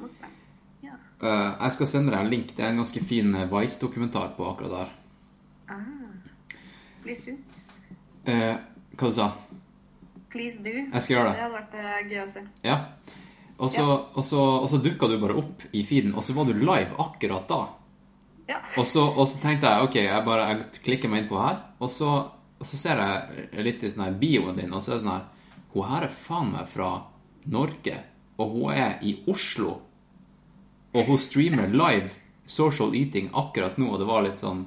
Ja. 0.85 0.95
uh, 1.23 1.57
jeg 1.65 1.73
skal 1.77 1.89
sende 1.89 2.13
deg 2.13 2.21
en 2.27 2.31
link. 2.33 2.53
Det 2.57 2.65
er 2.65 2.73
en 2.75 2.81
ganske 2.83 3.01
fin 3.05 3.35
eh, 3.35 3.47
Vice-dokumentar 3.49 4.35
på 4.37 4.47
akkurat 4.51 4.75
der. 4.75 4.91
Please 7.03 7.31
do. 7.31 7.37
Uh, 8.29 8.57
hva 9.01 9.09
du 9.09 9.15
sa 9.17 9.31
Please 10.31 10.61
do. 10.63 10.71
Jeg 10.93 11.03
skal 11.03 11.17
gjøre 11.17 11.31
Det 11.31 11.37
det. 11.37 11.43
hadde 11.43 11.57
vært 11.57 12.11
gøy 12.13 12.21
å 12.23 12.29
se. 12.31 12.43
Ja. 12.67 12.77
Og 13.61 13.71
så, 13.73 13.85
og 14.17 14.25
så, 14.25 14.41
og 14.63 14.69
så 14.73 14.79
dukka 14.81 15.09
du 15.11 15.17
bare 15.21 15.37
opp 15.41 15.65
i 15.77 15.83
feeden, 15.85 16.15
og 16.17 16.23
så 16.25 16.33
var 16.37 16.47
du 16.49 16.55
live 16.57 16.95
akkurat 17.03 17.49
da. 17.51 17.59
Ja. 18.49 18.61
Og 18.81 18.87
så, 18.89 19.03
og 19.11 19.27
så 19.29 19.41
tenkte 19.43 19.69
jeg 19.69 19.89
ok, 19.89 19.97
jeg 20.07 20.25
bare 20.27 20.47
jeg 20.53 20.69
klikker 20.87 21.11
meg 21.13 21.25
inn 21.25 21.29
på 21.33 21.41
her, 21.43 21.59
og 21.83 21.91
så, 21.93 22.13
og 22.57 22.67
så 22.69 22.79
ser 22.79 23.03
jeg 23.03 23.65
litt 23.67 23.83
i 23.85 23.91
sånn 23.93 24.07
her 24.07 24.17
bioen 24.23 24.57
din, 24.57 24.73
og 24.73 24.81
så 24.85 24.95
er 24.95 25.01
det 25.01 25.05
sånn 25.05 25.13
her 25.13 25.27
Hun 25.75 25.87
her 25.91 26.07
er 26.09 26.15
faen 26.15 26.49
meg 26.55 26.71
fra 26.71 26.89
Norge, 27.53 27.99
og 28.41 28.57
hun 28.57 28.75
er 28.75 28.99
i 29.05 29.15
Oslo. 29.31 29.77
Og 30.91 31.07
hun 31.07 31.21
streamer 31.21 31.71
live 31.71 32.11
social 32.51 32.97
eating 32.99 33.31
akkurat 33.37 33.79
nå, 33.79 33.93
og 33.93 34.01
det 34.01 34.09
var 34.09 34.25
litt 34.27 34.41
sånn 34.41 34.65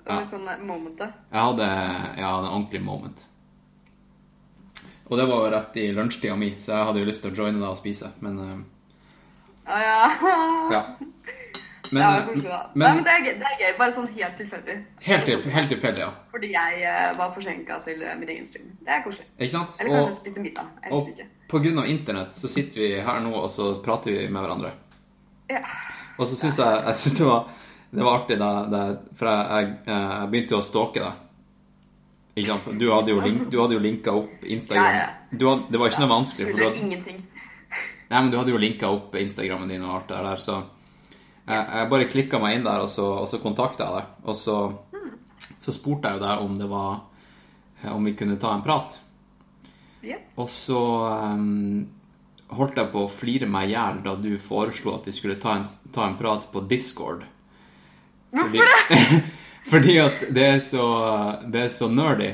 Det 0.00 0.08
var 0.08 0.24
litt 0.24 0.32
sånn 0.32 0.66
moment, 0.66 0.98
da? 0.98 1.12
Jeg 1.30 1.48
hadde, 1.48 1.70
jeg 2.18 2.26
hadde 2.26 2.48
en 2.48 2.52
ordentlig 2.56 2.82
moment. 2.82 3.26
Og 5.04 5.18
det 5.20 5.26
var 5.28 5.44
jo 5.44 5.50
rett 5.52 5.76
i 5.78 5.90
lunsjtida 5.94 6.36
mi, 6.40 6.54
så 6.58 6.72
jeg 6.72 6.88
hadde 6.88 7.02
jo 7.02 7.08
lyst 7.10 7.22
til 7.24 7.34
å 7.34 7.44
joine 7.44 7.60
deg 7.60 7.68
og 7.68 7.78
spise, 7.78 8.10
men 8.24 8.40
eh, 8.42 8.62
Ah, 9.66 9.80
ja. 9.80 10.10
Ja. 10.72 10.96
Men, 11.90 12.02
ja, 12.02 12.24
koselig, 12.26 12.50
da. 12.50 12.70
Nei, 12.74 12.88
men 12.88 12.96
men 12.96 13.04
det 13.04 13.12
er, 13.12 13.38
det 13.38 13.48
er 13.48 13.60
gøy. 13.60 13.70
Bare 13.78 13.94
sånn 13.96 14.10
helt 14.16 14.36
tilfeldig. 14.40 14.76
helt, 15.06 15.30
helt 15.56 15.72
tilfeldig, 15.72 16.02
ja. 16.04 16.10
Fordi 16.34 16.50
jeg 16.52 16.82
uh, 16.84 17.06
var 17.18 17.32
forsinka 17.32 17.78
til 17.86 18.02
eh, 18.02 18.16
min 18.20 18.34
egen 18.34 18.48
stream. 18.48 18.74
Det 18.84 18.92
er 18.96 19.04
koselig. 19.06 19.30
Ikke 19.38 19.54
sant? 19.54 19.78
Eller 19.80 19.96
kanskje 19.96 20.12
Og, 20.12 20.18
spiste 20.20 20.44
middag. 20.44 20.68
Jeg 20.84 20.92
husker 20.92 21.14
ikke. 21.14 21.28
Av 21.54 21.88
internett 21.88 22.36
så 22.36 22.48
sitter 22.48 22.80
vi 22.80 22.88
her 23.00 23.20
nå, 23.24 23.34
og 23.38 23.50
så 23.50 23.70
prater 23.84 24.12
vi 24.12 24.28
med 24.28 24.40
hverandre. 24.42 24.72
Ja. 25.52 25.60
Og 26.18 26.28
så 26.30 26.38
syns 26.38 26.58
jeg, 26.58 26.80
jeg 26.86 27.00
synes 27.00 27.18
det, 27.18 27.26
var, 27.26 27.44
det 27.90 28.06
var 28.06 28.18
artig 28.20 28.38
da, 28.40 28.50
da 28.70 28.82
For 29.18 29.28
jeg, 29.28 29.44
jeg, 29.50 29.74
jeg 29.90 30.30
begynte 30.32 30.54
jo 30.54 30.60
å 30.60 30.66
stalke 30.66 31.02
deg. 31.02 31.20
Ikke 32.34 32.50
sant? 32.50 32.78
Du 32.80 32.88
hadde 32.90 33.14
jo, 33.14 33.20
link, 33.22 33.44
du 33.50 33.60
hadde 33.62 33.76
jo 33.76 33.82
linka 33.82 34.14
opp 34.18 34.42
Instagram. 34.42 34.84
Ja, 34.84 35.02
ja. 35.04 35.36
Du 35.38 35.46
hadde, 35.48 35.68
det 35.70 35.80
var 35.80 35.90
ikke 35.90 36.02
noe 36.02 36.14
vanskelig, 36.16 36.48
for 36.50 36.58
du 36.58 36.64
hadde, 36.66 36.82
ingenting. 36.82 37.20
Nei, 38.10 38.16
men 38.18 38.30
du 38.32 38.38
hadde 38.40 38.54
jo 38.54 38.62
linka 38.62 38.90
opp 38.90 39.14
Instagrammen 39.18 39.70
din 39.70 39.84
og 39.86 39.98
alt 39.98 40.10
det 40.10 40.22
der, 40.26 40.42
så 40.42 40.56
jeg, 41.44 41.60
jeg 41.60 41.90
bare 41.92 42.08
klikka 42.10 42.40
meg 42.42 42.58
inn 42.58 42.66
der, 42.66 42.82
og 42.82 42.90
så, 42.90 43.06
og 43.20 43.28
så 43.30 43.38
kontakta 43.42 43.86
jeg 43.86 44.00
deg. 44.00 44.12
Og 44.24 44.38
så, 44.38 44.58
så 45.62 45.74
spurte 45.74 46.10
jeg 46.10 46.18
jo 46.18 46.24
deg 46.24 46.44
om 46.46 46.56
det 46.60 46.70
var 46.70 47.02
Om 47.84 48.06
vi 48.08 48.14
kunne 48.16 48.38
ta 48.40 48.54
en 48.54 48.62
prat. 48.64 48.94
Ja. 50.04 50.18
Og 50.40 50.50
så 50.52 50.80
um, 51.34 51.86
holdt 52.54 52.78
jeg 52.78 52.90
på 52.92 53.04
å 53.04 53.10
flire 53.10 53.48
meg 53.50 53.70
i 53.70 53.74
hjel 53.74 54.02
da 54.04 54.16
du 54.20 54.32
foreslo 54.42 54.96
at 54.98 55.08
vi 55.08 55.14
skulle 55.16 55.38
ta 55.40 55.56
en, 55.58 55.66
ta 55.94 56.08
en 56.08 56.18
prat 56.18 56.46
på 56.52 56.64
Discord. 56.70 57.24
Fordi, 58.34 58.60
Hvorfor 58.60 58.94
det? 58.94 59.20
fordi 59.72 59.98
at 60.02 60.24
det 60.36 60.46
er 60.56 60.62
så, 60.64 60.86
det 61.46 61.66
er 61.66 61.72
så 61.72 61.90
nerdy. 61.90 62.32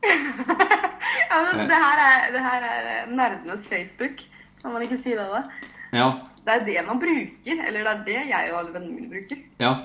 Ja, 0.00 0.10
men, 0.46 1.36
altså, 1.36 1.66
det, 1.66 1.82
her 1.84 2.02
er, 2.06 2.26
det 2.34 2.46
her 2.46 2.66
er 2.70 2.90
eh, 2.94 3.04
nerdenes 3.14 3.68
Facebook. 3.70 4.26
Kan 4.60 4.74
man 4.74 4.84
ikke 4.84 5.00
si 5.00 5.14
det, 5.16 5.28
da? 5.30 5.44
Ja. 5.96 6.10
Det 6.44 6.56
er 6.56 6.64
det 6.66 6.80
man 6.86 7.00
bruker. 7.00 7.60
Eller 7.68 7.84
det 7.84 7.92
er 7.92 8.02
det 8.06 8.22
jeg 8.30 8.52
og 8.52 8.58
alle 8.62 8.74
vennene 8.76 8.96
mine 8.96 9.12
bruker. 9.12 9.44
ja. 9.62 9.76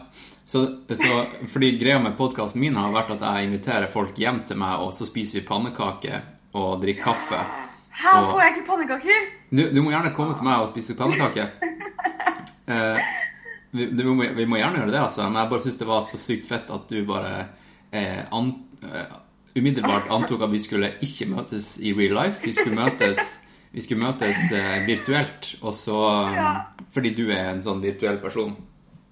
Så, 0.45 0.59
så, 0.93 1.23
fordi 1.49 1.71
greia 1.79 1.97
med 1.97 2.13
podkasten 2.19 2.61
min 2.61 2.75
har 2.77 2.91
vært 2.93 3.15
at 3.15 3.23
jeg 3.25 3.47
inviterer 3.47 3.89
folk 3.89 4.19
hjem 4.21 4.43
til 4.45 4.59
meg, 4.61 4.77
og 4.77 4.91
så 4.93 5.07
spiser 5.09 5.39
vi 5.39 5.47
pannekaker 5.47 6.19
og 6.55 6.79
drikke 6.83 7.03
kaffe. 7.05 7.39
Her 7.95 8.17
Og- 8.21 8.31
får 8.33 8.41
jeg 8.45 8.53
ikke 8.55 8.65
pannekaker! 8.71 9.27
Du, 9.55 9.61
du 9.71 9.81
må 9.83 9.91
gjerne 9.93 10.11
komme 10.15 10.35
til 10.35 10.47
meg 10.47 10.63
og 10.65 10.71
spise 10.73 10.97
pannekaker. 10.99 11.51
Eh, 12.65 12.97
vi, 13.71 13.85
vi, 13.85 14.03
må, 14.09 14.23
vi 14.33 14.45
må 14.49 14.57
gjerne 14.57 14.79
gjøre 14.79 14.89
det, 14.95 14.97
altså. 14.97 15.27
Men 15.29 15.43
jeg 15.43 15.49
bare 15.51 15.61
syns 15.67 15.75
det 15.77 15.85
var 15.85 16.01
så 16.07 16.17
sykt 16.17 16.47
fett 16.49 16.71
at 16.73 16.87
du 16.89 17.03
bare 17.05 17.33
eh, 17.93 18.23
an, 18.33 18.47
eh, 18.81 19.11
umiddelbart 19.59 20.07
antok 20.15 20.41
at 20.47 20.49
vi 20.49 20.61
skulle 20.63 20.89
ikke 21.05 21.27
møtes 21.29 21.75
i 21.77 21.91
real 21.93 22.15
life. 22.17 22.41
Vi 22.41 22.55
skulle 22.57 22.79
møtes, 22.79 23.35
vi 23.75 23.83
skulle 23.85 24.01
møtes 24.07 24.39
eh, 24.55 24.79
virtuelt. 24.87 25.51
Og 25.61 25.75
så 25.77 25.99
Ja. 26.33 26.47
Fordi 26.95 27.11
du 27.13 27.27
er 27.29 27.51
en 27.51 27.61
sånn 27.61 27.83
virtuell 27.85 28.17
person. 28.23 28.55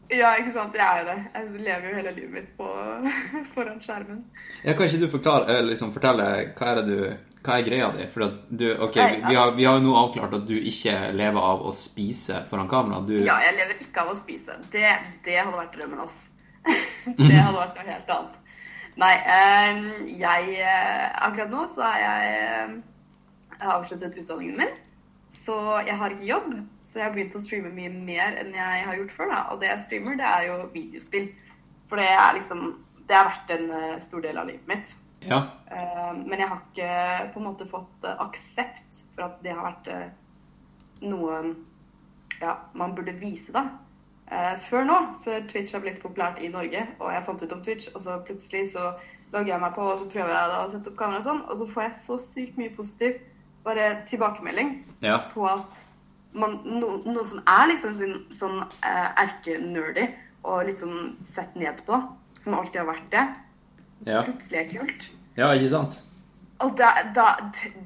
Ja, 0.10 0.34
ikke 0.42 0.52
sant? 0.56 0.74
Jeg 0.74 0.86
er 0.88 1.04
jo 1.04 1.06
det. 1.12 1.20
Jeg 1.36 1.66
lever 1.68 1.88
jo 1.92 1.96
hele 2.00 2.16
livet 2.18 2.34
mitt 2.40 2.52
på, 2.58 2.68
foran 3.54 3.78
skjermen. 3.86 4.24
Ja, 4.64 4.74
kan 4.74 4.88
ikke 4.90 5.04
du 5.06 5.08
forklare, 5.14 5.62
liksom 5.70 5.94
fortelle 5.94 6.28
hva 6.58 6.74
er, 6.74 6.82
det 6.82 6.86
du, 6.90 7.33
hva 7.44 7.58
er 7.60 7.66
greia 7.68 7.90
di? 7.96 8.06
For 8.14 8.26
at 8.28 8.38
du, 8.50 8.68
ok, 8.88 9.00
Nei, 9.02 9.18
vi, 9.28 9.36
har, 9.36 9.52
vi 9.58 9.66
har 9.68 9.80
jo 9.80 9.86
nå 9.86 9.96
avklart 10.00 10.38
at 10.40 10.46
du 10.48 10.54
ikke 10.56 10.96
lever 11.16 11.50
av 11.52 11.66
å 11.68 11.74
spise 11.76 12.44
foran 12.50 12.70
kamera. 12.72 13.02
Du, 13.08 13.18
Ja, 13.20 13.40
jeg 13.44 13.58
lever 13.60 13.84
ikke 13.84 14.06
av 14.06 14.14
å 14.14 14.20
spise. 14.20 14.56
Det, 14.72 14.88
det 15.26 15.42
hadde 15.42 15.58
vært 15.58 15.76
drømmen, 15.76 16.06
ass. 16.06 16.24
det 17.20 17.36
hadde 17.36 17.60
vært 17.60 17.78
noe 17.80 17.90
helt 17.92 18.16
annet. 18.18 18.40
Nei, 19.02 19.14
eh, 19.36 19.86
jeg 20.22 20.58
eh, 20.62 21.06
Akkurat 21.26 21.50
nå 21.50 21.64
så 21.72 21.82
har 21.88 22.02
jeg 22.04 22.34
eh, 22.38 22.76
jeg 23.64 23.70
har 23.70 23.80
avsluttet 23.80 24.18
utdanningen 24.20 24.58
min. 24.60 24.72
Så 25.34 25.56
jeg 25.88 25.96
har 25.98 26.14
ikke 26.14 26.28
jobb, 26.28 26.50
så 26.86 27.00
jeg 27.00 27.08
har 27.08 27.14
begynt 27.16 27.36
å 27.38 27.42
streame 27.42 27.72
mye 27.74 27.92
mer 27.94 28.36
enn 28.42 28.52
jeg 28.54 28.82
har 28.90 28.98
gjort 29.00 29.14
før. 29.16 29.30
da. 29.32 29.40
Og 29.54 29.62
det 29.62 29.70
jeg 29.70 29.84
streamer, 29.86 30.18
det 30.20 30.28
er 30.30 30.48
jo 30.50 30.58
videospill. 30.74 31.30
For 31.90 32.02
det 32.02 32.10
er 32.12 32.36
liksom 32.40 32.66
Det 33.04 33.16
har 33.18 33.26
vært 33.28 33.50
en 33.52 33.72
eh, 33.76 34.00
stor 34.00 34.22
del 34.24 34.38
av 34.40 34.48
livet 34.48 34.68
mitt. 34.68 34.94
Ja. 35.30 35.40
Eh, 35.72 36.12
men 36.18 36.40
jeg 36.40 36.50
har 36.50 36.60
ikke 36.62 37.30
på 37.34 37.40
en 37.42 37.48
måte 37.48 37.68
fått 37.70 38.04
eh, 38.08 38.20
aksept 38.24 39.02
for 39.16 39.28
at 39.28 39.40
det 39.44 39.54
har 39.56 39.66
vært 39.66 39.90
eh, 39.94 40.10
noe 41.08 41.40
ja, 42.42 42.58
man 42.74 42.96
burde 42.96 43.14
vise, 43.20 43.54
da. 43.56 43.68
Før 44.66 44.86
nå, 44.88 44.96
før 45.22 45.44
Twitch 45.46 45.76
har 45.76 45.82
blitt 45.84 46.00
populært 46.02 46.40
i 46.42 46.48
Norge, 46.50 46.80
og 46.98 47.12
jeg 47.14 47.26
fant 47.28 47.44
ut 47.44 47.52
om 47.54 47.60
Twitch, 47.62 47.90
og 47.94 48.02
så 48.02 48.16
plutselig 48.26 48.72
så 48.72 48.88
logger 49.34 49.52
jeg 49.52 49.62
meg 49.62 49.76
på, 49.76 49.84
og 49.86 50.00
så 50.00 50.08
prøver 50.10 50.32
jeg 50.34 50.56
å 50.58 50.72
sette 50.72 50.90
opp 50.90 50.98
kamera 50.98 51.20
og 51.20 51.26
sånn, 51.28 51.42
og 51.44 51.60
så 51.60 51.68
får 51.70 51.84
jeg 51.84 51.94
så 52.00 52.18
sykt 52.24 52.58
mye 52.58 52.74
positiv 52.74 53.20
bare 53.68 53.90
tilbakemelding 54.10 54.72
Ja. 55.06 55.20
på 55.34 55.46
at 55.46 55.84
man, 56.34 56.58
no, 56.66 56.96
noe 57.06 57.26
som 57.30 57.44
er 57.46 57.68
liksom 57.76 57.94
sånn, 58.00 58.18
sånn 58.34 58.64
erkenerdy, 58.82 60.08
og 60.44 60.66
litt 60.68 60.82
sånn 60.82 61.14
sett 61.28 61.54
ned 61.60 61.84
på, 61.86 62.00
som 62.40 62.58
alltid 62.58 62.82
har 62.82 62.90
vært 62.90 63.12
det, 63.14 63.28
Ja, 64.06 64.24
plutselig 64.28 64.60
er 64.60 64.70
kult. 64.72 65.12
ja 65.38 65.52
ikke 65.56 65.70
sant? 65.70 66.02
Og 66.64 66.72
da, 66.78 66.90
da, 67.16 67.28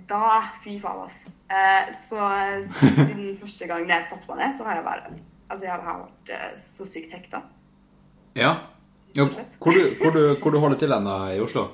da 0.09 0.21
Fy 0.61 0.77
faen, 0.81 1.03
altså. 1.07 1.33
Eh, 1.49 1.93
så 2.09 2.29
siden 2.67 3.35
første 3.41 3.67
gang 3.67 3.89
jeg 3.89 4.05
satte 4.09 4.29
meg 4.29 4.43
ned, 4.43 4.55
så 4.57 4.67
har 4.67 4.79
jeg 4.79 4.85
vært 4.85 5.09
Altså, 5.47 5.63
jeg 5.63 5.71
har 5.71 5.99
vært 6.01 6.31
eh, 6.35 6.47
så 6.59 6.85
sykt 6.85 7.13
hekta. 7.15 7.39
Ja. 8.35 8.49
ja 9.15 9.23
hvor, 9.23 9.71
du, 9.71 9.83
hvor, 10.01 10.11
du, 10.11 10.35
hvor 10.41 10.51
du 10.51 10.59
holder 10.59 10.77
til 10.77 10.93
hen 10.93 11.07
i 11.07 11.39
Oslo? 11.39 11.69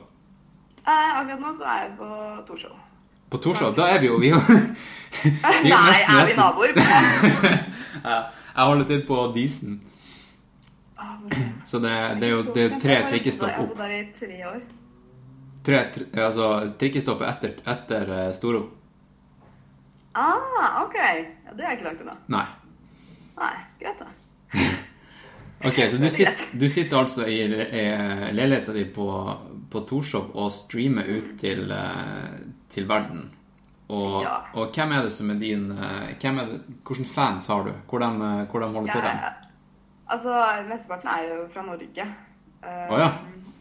Eh, 0.84 1.10
akkurat 1.20 1.42
nå 1.42 1.54
så 1.58 1.64
er 1.64 1.80
jeg 1.88 1.96
på 1.98 2.10
Torshov. 2.48 2.76
På 3.32 3.40
Torshov? 3.42 3.74
Da 3.76 3.88
er 3.96 4.04
vi 4.04 4.12
jo 4.12 4.20
vi, 4.22 4.30
vi 4.30 5.72
Nei, 5.74 5.96
er 6.06 6.30
vi 6.30 6.38
naboer? 6.38 6.78
Jeg 8.54 8.66
holder 8.70 8.86
til 8.86 9.06
på 9.08 9.32
Disen. 9.36 9.82
Ah, 10.93 10.93
hvor 10.93 10.93
er 10.93 10.93
det? 10.93 10.93
Så 11.66 11.80
det, 11.80 11.94
det 12.20 12.28
er 12.28 12.32
jo 12.34 12.42
det 12.54 12.64
er 12.72 12.80
tre 12.80 12.98
trikkestopp 13.10 13.50
Jeg 13.50 13.56
har 13.58 13.64
opp. 13.64 13.70
bodd 13.78 13.84
der 13.84 13.92
i 13.98 14.06
tre 14.14 14.40
år. 14.50 14.62
Tre, 15.64 15.82
altså 16.26 16.48
trikkestoppet 16.80 17.30
etter, 17.30 17.54
etter 17.72 18.10
eh, 18.18 18.32
Storo. 18.36 18.64
Ah, 20.14 20.84
ok. 20.84 20.96
Ja, 21.46 21.54
det 21.58 21.64
er 21.66 21.78
ikke 21.78 21.88
langt 21.88 22.02
unna. 22.04 22.16
Nei. 22.34 22.46
Nei, 23.40 23.54
greit 23.82 24.04
da. 24.04 24.10
Ok, 25.64 25.78
så 25.90 25.96
du 25.96 26.10
sitter, 26.12 26.42
du 26.60 26.66
sitter 26.68 26.98
altså 27.00 27.24
i, 27.32 27.38
i 27.48 27.84
leiligheta 28.36 28.74
di 28.76 28.82
på, 28.92 29.06
på 29.72 29.82
Torshov 29.88 30.34
og 30.36 30.50
streamer 30.52 31.08
ut 31.08 31.30
til, 31.40 31.72
eh, 31.72 32.34
til 32.70 32.88
verden. 32.90 33.30
Og, 33.88 34.18
Ja. 34.26 34.34
og 34.60 34.76
hvem 34.76 34.92
er 34.98 35.06
det 35.08 35.14
som 35.16 35.32
er 35.32 35.40
din 35.40 35.70
eh, 35.72 36.12
er 36.20 36.36
det, 36.50 36.60
Hvilke 36.84 37.08
fans 37.08 37.48
har 37.48 37.64
du? 37.64 37.72
Hvor 37.88 38.04
de, 38.04 38.10
eh, 38.12 38.44
hvor 38.52 38.60
de 38.66 38.70
holder 38.76 38.92
til? 38.92 39.08
Jeg, 39.08 39.22
dem? 39.24 39.43
Altså, 40.08 40.34
mesteparten 40.70 41.10
er 41.10 41.28
jo 41.30 41.48
fra 41.54 41.62
Norge. 41.68 42.08
Eh, 42.64 42.90
Å, 42.92 43.00
ja. 43.00 43.12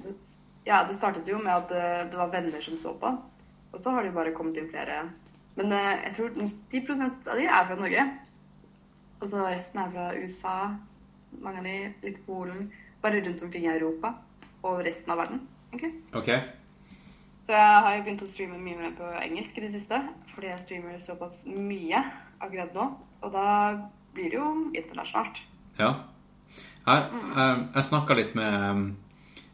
det- 0.05 0.39
Ja, 0.65 0.85
det 0.87 0.95
startet 0.95 1.27
jo 1.27 1.39
med 1.43 1.51
at 1.53 1.73
eh, 1.73 2.05
det 2.11 2.15
var 2.19 2.29
venner 2.31 2.61
som 2.63 2.77
så 2.79 2.93
på. 2.95 3.09
Og 3.73 3.81
så 3.81 3.91
har 3.91 4.03
det 4.03 4.13
jo 4.13 4.15
bare 4.19 4.33
kommet 4.33 4.57
inn 4.57 4.69
flere. 4.71 5.11
Men 5.57 5.73
eh, 5.73 6.05
jeg 6.05 6.13
tror 6.15 6.31
90 6.37 7.29
av 7.29 7.37
de 7.37 7.47
er 7.47 7.65
fra 7.67 7.75
Norge. 7.75 8.05
Og 9.21 9.29
så 9.29 9.43
resten 9.51 9.81
er 9.83 9.91
fra 9.91 10.13
USA. 10.15 10.55
Mange 11.43 11.59
av 11.59 11.65
de 11.65 11.95
litt 12.03 12.21
Polen. 12.27 12.71
Bare 13.03 13.21
rundt 13.25 13.43
omkring 13.43 13.65
i 13.67 13.73
Europa. 13.75 14.15
Og 14.63 14.85
resten 14.87 15.11
av 15.11 15.19
verden, 15.19 15.49
egentlig. 15.73 15.93
Ok. 16.15 16.31
Så 17.43 17.51
jeg 17.57 17.83
har 17.83 17.97
jo 17.97 18.03
begynt 18.07 18.23
å 18.23 18.29
streame 18.31 18.59
mye 18.63 18.79
mer 18.79 18.93
på 18.95 19.09
engelsk 19.19 19.59
i 19.59 19.65
det 19.67 19.73
siste. 19.75 19.99
Fordi 20.35 20.47
jeg 20.53 20.61
streamer 20.63 20.99
såpass 21.03 21.43
mye 21.51 22.05
akkurat 22.41 22.71
nå. 22.75 22.87
Og 23.23 23.33
da 23.35 23.49
blir 24.15 24.31
det 24.31 24.39
jo 24.39 24.71
internasjonalt. 24.79 25.43
Ja. 25.81 25.91
Her, 26.87 27.09
eh, 27.37 27.59
jeg 27.77 27.89
snakka 27.89 28.17
litt 28.19 28.33
med, 28.35 28.95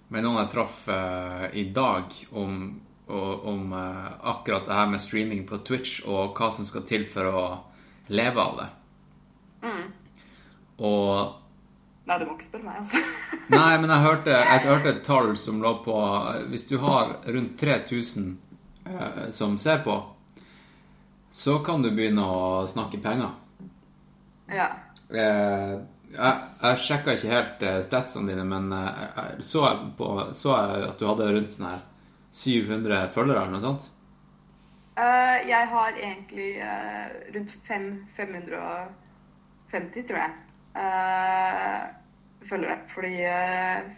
med 0.08 0.25
noen 0.25 0.40
jeg 0.42 0.52
traff 0.54 0.85
eh, 0.92 1.49
i 1.61 1.66
dag 1.76 2.14
om, 2.32 2.54
om 3.08 3.75
eh, 3.76 4.06
akkurat 4.32 4.68
det 4.68 4.78
her 4.78 4.88
med 4.88 5.04
streaming 5.04 5.44
på 5.49 5.61
Twitch 5.61 6.00
og 6.06 6.38
hva 6.38 6.49
som 6.56 6.68
skal 6.68 6.87
til 6.88 7.04
for 7.08 7.28
å 7.28 7.44
leve 8.08 8.40
av 8.40 8.62
det. 8.62 8.70
Og 10.78 11.37
Nei, 12.08 12.16
du 12.16 12.25
må 12.25 12.38
ikke 12.38 12.47
spørre 12.47 12.64
meg, 12.64 12.78
altså. 12.80 13.00
Nei, 13.52 13.73
men 13.82 13.90
jeg 13.92 14.04
hørte, 14.06 14.32
jeg 14.32 14.64
hørte 14.64 14.92
et 14.94 15.02
tall 15.04 15.35
som 15.37 15.58
lå 15.61 15.75
på 15.85 15.97
Hvis 16.49 16.64
du 16.70 16.78
har 16.80 17.18
rundt 17.28 17.58
3000 17.61 18.30
eh, 18.88 19.26
som 19.35 19.58
ser 19.61 19.82
på, 19.85 19.99
så 21.28 21.58
kan 21.64 21.85
du 21.85 21.90
begynne 21.92 22.25
å 22.25 22.64
snakke 22.70 23.02
penger. 23.04 23.37
ja. 24.49 24.73
Eh, 25.08 25.76
jeg 26.12 26.49
jeg 26.62 26.81
sjekka 26.83 27.15
ikke 27.15 27.33
helt 27.33 27.62
eh, 27.67 27.79
statsene 27.85 28.33
dine, 28.33 28.45
men 28.49 28.73
eh, 28.73 29.05
jeg 29.17 29.45
så, 29.47 29.65
på, 29.99 30.09
så 30.35 30.57
jeg 30.57 30.88
at 30.88 30.99
du 31.00 31.07
hadde 31.09 31.31
rundt 31.35 31.55
sånn 31.55 31.69
her 31.69 31.85
700 32.35 33.09
følgere 33.15 33.45
eller 33.45 33.54
noe 33.56 33.65
sånt? 33.65 33.87
Uh, 34.99 35.39
jeg 35.47 35.69
har 35.71 35.95
egentlig 35.95 36.49
uh, 36.59 37.04
rundt 37.35 37.52
5, 37.69 37.85
550, 38.17 40.09
tror 40.09 40.19
jeg, 40.19 40.32
uh, 40.75 41.85
følgere. 42.49 42.80
Fordi 42.91 43.15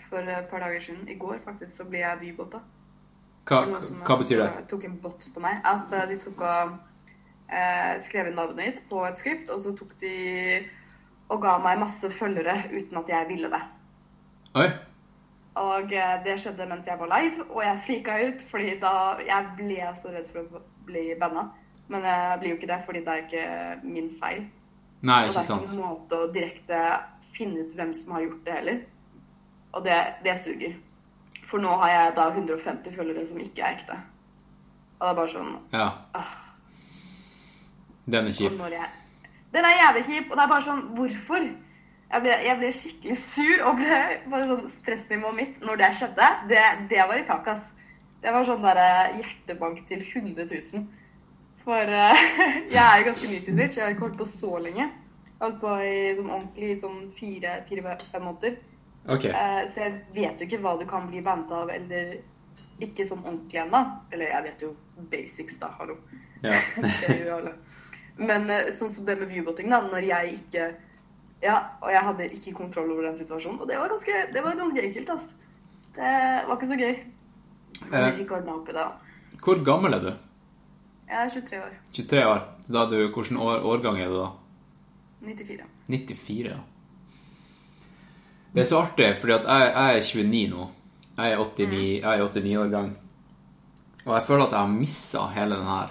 for 0.03 0.29
et 0.35 0.51
par 0.51 0.67
dager 0.67 0.85
siden, 0.85 1.09
i 1.09 1.17
går 1.17 1.41
faktisk, 1.45 1.73
så 1.73 1.89
ble 1.89 2.03
jeg 2.03 2.21
vybotta. 2.21 2.61
Hva, 3.49 3.63
hva 4.05 4.19
betyr 4.21 4.43
det? 4.43 4.51
tok, 4.59 4.69
tok 4.75 4.85
en 4.91 4.99
bot 5.01 5.25
på 5.35 5.43
meg. 5.43 5.65
At 5.67 5.89
de 6.11 6.19
tok 6.21 6.45
og 6.45 6.77
skrev 8.05 8.29
inn 8.29 8.37
navnet 8.39 8.61
mitt 8.61 8.85
på 8.91 9.01
et 9.09 9.19
skript, 9.19 9.49
og 9.51 9.59
så 9.65 9.73
tok 9.75 9.97
de 10.05 10.13
og 11.31 11.43
ga 11.43 11.57
meg 11.63 11.79
masse 11.81 12.11
følgere 12.11 12.57
uten 12.73 13.01
at 13.01 13.11
jeg 13.13 13.29
ville 13.29 13.51
det. 13.53 13.61
Oi. 14.59 14.69
Og 15.61 15.93
eh, 15.95 16.15
det 16.25 16.37
skjedde 16.43 16.67
mens 16.71 16.87
jeg 16.87 16.99
var 16.99 17.11
live, 17.11 17.47
og 17.51 17.63
jeg 17.65 17.83
frika 17.87 18.17
ut, 18.27 18.45
fordi 18.51 18.77
da 18.83 18.93
Jeg 19.27 19.49
ble 19.59 19.91
så 19.99 20.13
redd 20.15 20.31
for 20.31 20.43
å 20.43 20.63
bli 20.87 21.11
banna. 21.21 21.49
Men 21.91 22.07
jeg 22.07 22.39
blir 22.41 22.53
jo 22.53 22.59
ikke 22.59 22.71
det, 22.71 22.81
fordi 22.87 23.03
det 23.07 23.15
er 23.15 23.25
ikke 23.25 23.47
min 23.83 24.11
feil. 24.21 24.45
Nei, 25.03 25.25
ikke 25.27 25.43
sant. 25.43 25.63
Og 25.63 25.67
det 25.67 25.71
er 25.71 25.73
ikke 25.73 25.81
noen 25.81 25.97
måte 25.97 26.21
å 26.21 26.31
direkte 26.35 26.83
finne 27.25 27.65
ut 27.65 27.75
hvem 27.75 27.93
som 27.97 28.15
har 28.15 28.27
gjort 28.27 28.47
det 28.47 28.57
heller. 28.59 28.79
Og 29.75 29.85
det, 29.87 29.99
det 30.25 30.37
suger. 30.39 30.77
For 31.47 31.63
nå 31.63 31.73
har 31.83 31.93
jeg 31.95 32.15
da 32.19 32.29
150 32.31 32.95
følgere 32.95 33.27
som 33.27 33.43
ikke 33.43 33.65
er 33.65 33.79
ekte. 33.79 33.99
Og 35.01 35.07
det 35.07 35.11
er 35.11 35.19
bare 35.19 35.33
sånn 35.35 35.53
Ja. 35.73 35.89
Den 38.11 38.27
er 38.27 38.33
og 38.33 38.39
kjip. 38.39 38.57
når 38.59 38.75
jeg, 38.77 38.89
Den 39.55 39.67
er 39.67 39.77
jævlig 39.81 40.05
kjip, 40.07 40.31
og 40.31 40.37
det 40.37 40.45
er 40.45 40.53
bare 40.55 40.67
sånn 40.67 40.87
Hvorfor? 40.97 41.51
Jeg 42.11 42.25
ble, 42.25 42.37
jeg 42.43 42.59
ble 42.59 42.71
skikkelig 42.75 43.17
sur, 43.21 43.61
og 43.71 43.77
ble 43.79 43.99
bare 44.33 44.47
sånn 44.49 44.65
stressnivået 44.73 45.37
mitt 45.37 45.61
når 45.63 45.79
det 45.79 45.91
skjedde, 45.99 46.31
det, 46.51 46.63
det 46.91 47.05
var 47.07 47.21
i 47.21 47.27
taket, 47.29 47.53
ass. 47.55 47.69
Det 48.21 48.33
var 48.35 48.45
sånn 48.45 48.65
derre 48.65 48.89
hjertebank 49.15 49.85
til 49.89 50.03
100 50.03 50.49
000. 50.51 50.89
For 51.65 51.93
uh, 51.93 52.25
jeg 52.75 52.81
er 52.83 52.99
jo 52.99 53.07
ganske 53.07 53.31
ny 53.31 53.39
til 53.45 53.55
Twitch. 53.55 53.79
Jeg 53.79 53.85
har 53.85 53.95
ikke 53.95 54.09
holdt 54.09 54.19
på 54.19 54.29
så 54.29 54.59
lenge. 54.65 54.89
Jeg 54.91 55.39
har 55.39 55.47
holdt 55.47 55.63
på 55.63 55.77
i 55.87 55.95
sånn 56.19 56.35
ordentlig 56.35 56.73
i 56.73 56.81
sånn 56.83 56.99
fire-fem 57.17 58.27
måneder. 58.27 58.59
Okay. 59.07 59.33
Uh, 59.33 59.63
så 59.71 59.87
jeg 59.87 59.95
vet 60.17 60.43
jo 60.43 60.49
ikke 60.49 60.61
hva 60.65 60.75
du 60.81 60.85
kan 60.91 61.07
bli 61.09 61.23
bandet 61.25 61.55
av, 61.57 61.71
eller 61.73 62.19
ikke 62.83 63.07
sånn 63.09 63.23
ordentlig 63.23 63.63
ennå. 63.63 63.85
Eller 64.13 64.35
jeg 64.35 64.47
vet 64.49 64.67
jo 64.67 64.75
basics, 65.15 65.61
da. 65.63 65.71
Hallo. 65.79 65.97
Ja. 66.43 66.59
Det 66.83 67.15
gjør 67.21 67.25
jo 67.29 67.39
alle. 67.39 67.55
Men 68.21 68.51
eh, 68.53 68.69
sånn 68.77 68.91
som 68.93 69.07
det 69.09 69.17
med 69.21 69.31
viewbotting, 69.31 69.71
da, 69.73 69.81
når 69.89 70.07
jeg 70.09 70.35
ikke 70.39 70.71
Ja, 71.41 71.55
og 71.81 71.89
jeg 71.89 72.03
hadde 72.05 72.27
ikke 72.37 72.53
kontroll 72.53 72.91
over 72.93 73.07
den 73.09 73.15
situasjonen. 73.17 73.61
Og 73.65 73.69
det 73.71 73.79
var 73.81 73.89
ganske, 73.89 74.17
det 74.35 74.43
var 74.45 74.59
ganske 74.59 74.83
enkelt, 74.85 75.11
ass. 75.15 75.31
Det 75.97 76.11
var 76.49 76.57
ikke 76.59 76.69
så 76.69 76.77
gøy. 76.77 76.99
Men 77.87 77.95
Eh. 78.03 78.11
vi 78.11 78.19
fikk 78.25 78.35
ordna 78.37 78.53
opp 78.59 78.69
i 78.69 78.73
det. 78.77 78.85
Hvor 79.41 79.63
gammel 79.65 79.95
er 79.97 80.01
du? 80.05 80.11
Jeg 81.09 81.17
er 81.25 81.31
23 81.33 81.63
år. 81.63 81.73
23 81.97 82.25
år. 82.29 82.43
Da 82.69 82.83
er 82.83 82.91
du, 82.91 82.99
hvilken 83.09 83.39
år, 83.41 83.65
årgang 83.65 83.97
er 84.05 84.13
du 84.13 84.19
da? 84.21 84.29
94. 85.25 85.65
94, 85.89 86.45
ja. 86.53 86.59
Det 88.53 88.61
er 88.61 88.69
så 88.69 88.83
artig, 88.83 89.09
fordi 89.21 89.33
at 89.39 89.45
jeg, 89.49 89.73
jeg 89.73 89.97
er 89.97 90.03
29 90.03 90.51
nå. 90.51 90.69
Jeg 91.17 91.33
er 91.33 91.39
89, 91.39 91.81
jeg 92.03 92.21
er 92.21 92.23
89 92.27 92.57
år 92.61 92.71
gang. 92.73 92.93
Og 94.05 94.15
jeg 94.17 94.25
føler 94.29 94.45
at 94.47 94.53
jeg 94.53 94.61
har 94.61 94.73
missa 94.77 95.25
hele 95.35 95.57
den 95.57 95.69
her 95.73 95.91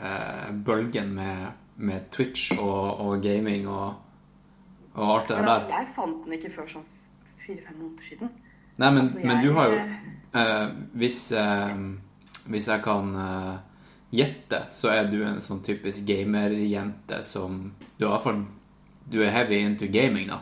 eh, 0.00 0.48
bølgen 0.66 1.12
med, 1.16 1.44
med 1.76 2.10
Twitch 2.14 2.52
og, 2.58 3.00
og 3.00 3.22
gaming 3.22 3.68
og, 3.68 3.94
og 4.94 5.14
alt 5.16 5.28
det 5.28 5.36
Men 5.36 5.44
der. 5.44 5.52
altså, 5.52 5.76
jeg 5.78 5.88
fant 5.96 6.24
den 6.24 6.32
ikke 6.38 6.50
før 6.54 6.68
sånn 6.70 6.84
fire-fem 7.44 7.76
måneder 7.80 8.08
siden. 8.08 8.30
Nei, 8.78 8.90
men, 8.90 9.02
altså, 9.02 9.20
men 9.24 9.42
du 9.44 9.52
har 9.54 9.70
jo 9.72 9.78
eh, 10.40 10.68
hvis, 10.98 11.18
eh, 11.32 11.76
hvis 12.50 12.68
jeg 12.68 12.82
kan 12.84 13.10
eh, 13.24 13.52
gjette, 14.14 14.64
så 14.70 14.90
er 14.94 15.10
du 15.10 15.20
en 15.26 15.42
sånn 15.42 15.62
typisk 15.66 16.06
gamerjente 16.08 17.22
som 17.26 17.72
Du 17.98 18.04
er 18.04 18.08
i 18.08 18.12
hvert 18.12 18.22
fall 18.24 18.42
Du 19.10 19.20
er 19.22 19.30
heavy 19.34 19.58
into 19.66 19.86
gaming, 19.90 20.28
da. 20.30 20.40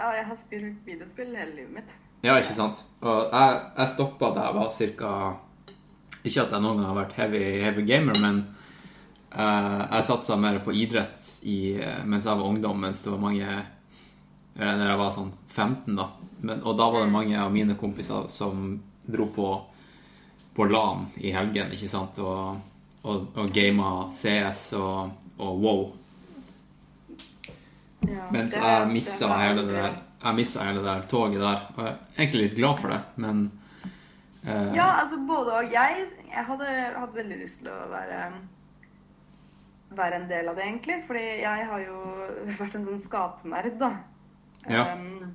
Ja, 0.00 0.10
jeg 0.16 0.26
har 0.26 0.36
spilt 0.36 0.86
videospill 0.86 1.34
hele 1.36 1.54
livet 1.54 1.72
mitt. 1.76 1.94
Ja, 2.24 2.36
ikke 2.40 2.54
sant? 2.56 2.82
Og 3.00 3.30
jeg, 3.32 3.60
jeg 3.78 3.92
stoppa 3.94 4.30
da 4.36 4.46
jeg 4.48 4.56
var 4.58 4.70
cirka 4.74 5.10
Ikke 6.24 6.44
at 6.44 6.52
jeg 6.52 6.60
noen 6.64 6.80
gang 6.80 6.86
har 6.90 6.98
vært 7.02 7.16
heavy, 7.16 7.42
heavy 7.62 7.84
gamer, 7.88 8.18
men 8.20 8.42
jeg 9.30 10.04
satsa 10.08 10.36
mer 10.36 10.58
på 10.64 10.72
idrett 10.74 11.26
i, 11.46 11.76
eh, 11.78 12.00
mens 12.04 12.26
jeg 12.26 12.36
var 12.36 12.48
ungdom, 12.48 12.80
mens 12.82 13.02
det 13.02 13.12
var 13.12 13.22
mange 13.22 13.60
når 14.60 14.88
jeg 14.90 14.98
var 14.98 15.12
sånn 15.14 15.30
15, 15.48 15.94
da. 15.96 16.08
Men, 16.42 16.62
og 16.66 16.76
da 16.76 16.88
var 16.90 17.04
det 17.04 17.12
mange 17.12 17.36
av 17.38 17.52
mine 17.54 17.76
kompiser 17.78 18.26
som 18.28 18.74
dro 19.06 19.26
på, 19.32 19.46
på 20.56 20.66
LAN 20.68 21.06
i 21.22 21.32
helgen, 21.32 21.72
ikke 21.72 21.88
sant, 21.88 22.18
og, 22.18 22.58
og, 23.02 23.30
og 23.38 23.54
gama 23.54 24.08
CS 24.12 24.66
og, 24.80 25.14
og 25.38 25.62
WoW. 25.62 25.86
Ja, 28.08 28.26
Mens 28.32 28.54
det- 28.54 28.60
jeg 28.64 28.92
missa 28.94 29.28
hele 29.36 29.62
det 29.68 29.74
der 29.76 29.98
Jeg 30.22 30.34
missa 30.36 30.62
hele 30.64 30.80
det 30.80 30.86
der 30.88 31.02
toget 31.08 31.40
der. 31.40 31.60
Og 31.76 31.84
jeg 31.84 31.92
er 31.92 32.22
egentlig 32.22 32.42
litt 32.42 32.56
glad 32.56 32.78
for 32.80 32.92
det, 32.92 33.00
men 33.16 33.50
uh... 34.44 34.74
Ja, 34.76 34.88
altså 35.00 35.16
både 35.28 35.54
og. 35.54 35.72
Jeg, 35.72 36.06
jeg 36.28 36.44
hadde 36.44 36.74
hatt 36.96 37.14
veldig 37.16 37.38
lyst 37.40 37.62
til 37.64 37.72
å 37.72 37.88
være 37.92 38.18
være 39.96 40.20
en 40.20 40.26
del 40.30 40.48
av 40.50 40.56
det, 40.58 40.66
egentlig. 40.68 40.98
Fordi 41.06 41.26
jeg 41.42 41.68
har 41.72 41.84
jo 41.84 42.00
vært 42.58 42.78
en 42.78 42.88
sånn 42.88 43.02
skapnerd, 43.02 43.76
da. 43.80 43.92
Ja. 44.70 44.90
Um, 44.94 45.34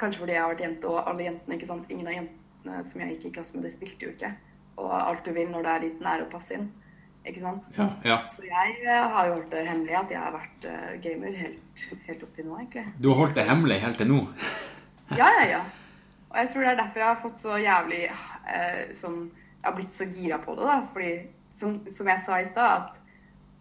kanskje 0.00 0.24
fordi 0.24 0.36
jeg 0.36 0.42
har 0.42 0.52
vært 0.54 0.64
jente, 0.66 0.90
og 0.90 1.10
alle 1.10 1.28
jentene, 1.28 1.58
ikke 1.58 1.70
sant. 1.70 1.90
Ingen 1.92 2.10
av 2.10 2.16
jentene 2.18 2.84
som 2.88 3.02
jeg 3.02 3.16
gikk 3.16 3.28
i 3.30 3.34
klasse 3.38 3.58
med, 3.58 3.66
de 3.66 3.74
spilte 3.74 4.08
jo 4.08 4.14
ikke. 4.14 4.32
Og 4.82 4.94
alt 4.96 5.26
du 5.26 5.34
vil 5.36 5.50
når 5.52 5.66
det 5.66 5.74
er 5.74 5.84
liten, 5.86 6.08
er 6.08 6.24
å 6.24 6.30
passe 6.32 6.56
inn. 6.56 6.70
Ikke 7.22 7.38
sant? 7.38 7.68
Ja. 7.76 7.86
ja. 8.04 8.16
Så 8.32 8.42
jeg 8.48 8.80
eh, 8.82 9.04
har 9.14 9.28
jo 9.28 9.36
holdt 9.36 9.52
det 9.52 9.62
hemmelig 9.68 9.94
at 9.94 10.10
jeg 10.10 10.18
har 10.18 10.32
vært 10.34 10.64
eh, 10.66 10.88
gamer 11.04 11.36
helt, 11.38 11.84
helt 12.08 12.24
opp 12.26 12.32
til 12.34 12.48
nå, 12.48 12.56
egentlig. 12.58 12.82
Du 12.98 13.12
har 13.12 13.20
holdt 13.20 13.38
det 13.38 13.44
hemmelig 13.46 13.78
helt 13.84 14.02
til 14.02 14.10
nå? 14.10 14.24
Ja, 15.12 15.26
ja, 15.28 15.44
ja. 15.44 15.60
Og 16.30 16.38
jeg 16.40 16.48
tror 16.48 16.62
det 16.64 16.68
er 16.70 16.76
derfor 16.78 17.00
jeg 17.02 17.08
har 17.10 17.18
fått 17.20 17.42
så 17.42 17.56
jævlig 17.60 17.98
eh, 18.08 18.92
sånn 18.96 19.18
Jeg 19.28 19.66
har 19.66 19.74
blitt 19.76 19.98
så 19.98 20.06
gira 20.08 20.38
på 20.40 20.54
det, 20.56 20.64
da. 20.64 20.76
Fordi, 20.88 21.10
som, 21.52 21.74
som 21.92 22.08
jeg 22.08 22.22
sa 22.22 22.38
i 22.40 22.46
stad, 22.48 22.86
at 22.86 23.11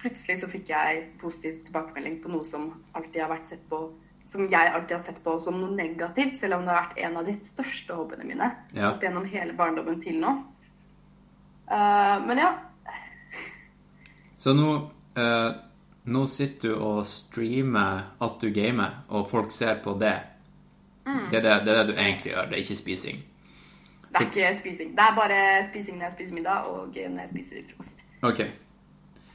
plutselig 0.02 0.40
så 0.42 0.50
fikk 0.52 0.72
jeg 0.74 1.02
positiv 1.22 1.62
tilbakemelding 1.66 2.20
på 2.24 2.32
noe 2.34 2.48
som 2.48 2.70
alltid 2.98 3.22
har 3.24 3.32
vært 3.32 3.52
sett 3.54 3.68
på 3.70 3.84
Som 4.32 4.46
jeg 4.48 4.70
alltid 4.70 4.96
har 4.96 5.02
sett 5.04 5.24
på 5.24 5.34
som 5.42 5.58
noe 5.60 5.74
negativt, 5.76 6.38
selv 6.38 6.60
om 6.60 6.62
det 6.64 6.72
har 6.72 6.86
vært 6.86 7.00
en 7.04 7.18
av 7.20 7.26
de 7.26 7.34
største 7.36 7.96
hobbyene 7.98 8.28
mine 8.30 8.52
Ja. 8.74 8.92
opp 8.92 9.02
gjennom 9.04 9.26
hele 9.26 9.54
barndommen 9.58 10.00
til 10.02 10.20
nå. 10.22 10.32
Uh, 11.72 12.22
men 12.28 12.38
ja. 12.38 12.52
Så 14.38 14.54
nå, 14.54 14.70
uh, 15.18 15.52
nå 16.06 16.28
sitter 16.28 16.70
du 16.70 16.76
og 16.76 17.02
streamer 17.10 18.06
at 18.22 18.40
du 18.40 18.50
gamer, 18.54 19.04
og 19.10 19.30
folk 19.30 19.52
ser 19.52 19.82
på 19.84 19.98
det. 20.00 20.16
Det, 21.06 21.38
er 21.38 21.42
det, 21.42 21.66
det 21.66 21.74
er 21.74 21.84
det 21.84 21.88
du 21.88 22.00
egentlig 22.00 22.32
gjør, 22.32 22.46
det 22.46 22.58
er 22.58 22.64
ikke 22.64 22.76
spising. 22.76 23.22
Det 24.12 24.22
er 24.22 24.26
ikke 24.30 24.58
spising. 24.60 24.96
Det 24.96 25.06
er 25.10 25.16
bare 25.16 25.42
spising 25.70 25.98
når 25.98 26.06
jeg 26.06 26.18
spiser 26.20 26.34
middag, 26.34 26.68
og 26.72 26.88
når 26.96 27.20
jeg 27.26 27.30
spiser 27.30 27.68
frokost. 27.70 28.06
Ok, 28.22 28.42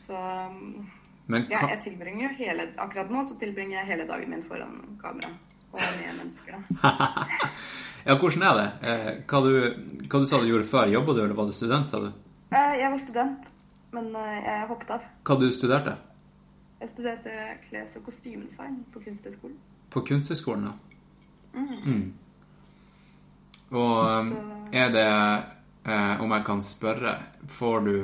Så 0.06 0.14
um, 0.50 0.86
men 1.26 1.48
ja, 1.50 1.64
jeg 1.72 1.80
tilbringer 1.82 2.28
jo 2.28 2.34
hele 2.38 2.68
Akkurat 2.78 3.08
nå 3.10 3.24
så 3.26 3.34
tilbringer 3.40 3.80
jeg 3.80 3.88
hele 3.88 4.04
dagen 4.06 4.30
min 4.30 4.42
foran 4.46 4.76
kamera. 5.02 5.32
Og 5.72 5.80
med 5.82 6.14
mennesker, 6.20 6.54
da. 6.54 6.92
ja, 8.06 8.14
hvordan 8.16 8.42
er 8.46 8.54
det? 8.60 8.66
Eh, 8.86 9.08
hva, 9.28 9.40
du, 9.42 10.04
hva 10.06 10.20
du 10.22 10.26
sa 10.30 10.38
du 10.40 10.46
gjorde 10.48 10.68
før? 10.70 10.86
Jobba 10.92 11.12
du, 11.16 11.20
eller 11.24 11.34
var 11.36 11.50
du 11.50 11.52
student, 11.56 11.90
sa 11.90 11.98
du? 12.04 12.06
Eh, 12.54 12.76
Jeg 12.80 12.90
var 12.94 13.02
student, 13.02 13.50
men 13.92 14.12
eh, 14.16 14.38
jeg 14.46 14.68
hoppet 14.70 14.92
av. 14.94 15.08
Hva 15.26 15.36
du 15.42 15.48
studerte? 15.52 15.96
Jeg 16.80 16.92
studerte 16.94 17.34
kles- 17.66 17.96
og 17.98 18.06
kostymedesign 18.06 18.78
på 18.94 19.02
Kunsthøgskolen. 19.04 19.58
På 19.90 20.04
Kunsthøgskolen, 20.06 20.70
ja. 20.70 20.74
Mm. 21.56 22.12
Og 23.70 24.20
um, 24.20 24.30
Så- 24.30 24.70
er 24.72 24.90
det 24.94 25.06
eh, 25.86 26.20
Om 26.22 26.32
jeg 26.36 26.44
kan 26.46 26.62
spørre, 26.62 27.14
får 27.48 27.80
du, 27.86 27.96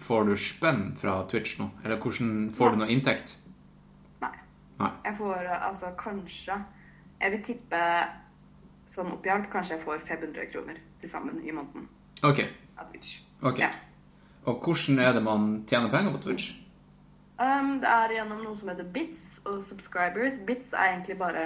får 0.00 0.24
du 0.30 0.32
spenn 0.36 0.82
fra 0.96 1.18
Twitch 1.28 1.58
nå? 1.60 1.68
Eller 1.84 2.00
hvordan 2.00 2.50
får 2.56 2.70
du 2.74 2.80
noe 2.82 2.88
inntekt? 2.92 3.34
Nei. 4.22 4.32
Nei. 4.80 4.90
Jeg 5.04 5.16
får 5.20 5.52
altså 5.60 5.92
kanskje 5.98 6.56
Jeg 7.20 7.30
vil 7.36 7.42
tippe 7.46 7.82
sånn 8.92 9.12
oppi 9.14 9.30
alt 9.32 9.46
kanskje 9.52 9.76
jeg 9.78 9.84
får 9.86 10.02
500 10.04 10.50
kroner 10.52 10.80
til 11.00 11.08
sammen 11.08 11.38
i 11.40 11.52
måneden 11.54 11.86
Ok. 12.22 12.42
av 12.78 12.90
Twitch. 12.90 13.20
ok. 13.42 13.58
Ja. 13.62 13.70
Og 14.44 14.58
hvordan 14.66 14.98
er 14.98 15.12
det 15.14 15.22
man 15.22 15.64
tjener 15.70 15.88
penger 15.90 16.12
på 16.16 16.18
Twitch? 16.26 16.50
Um, 17.38 17.78
det 17.80 17.88
er 17.88 18.12
gjennom 18.18 18.42
noe 18.44 18.56
som 18.58 18.68
heter 18.68 18.84
bits 18.94 19.40
og 19.46 19.62
subscribers. 19.64 20.36
Bits 20.46 20.72
er 20.74 20.92
egentlig 20.92 21.16
bare 21.18 21.44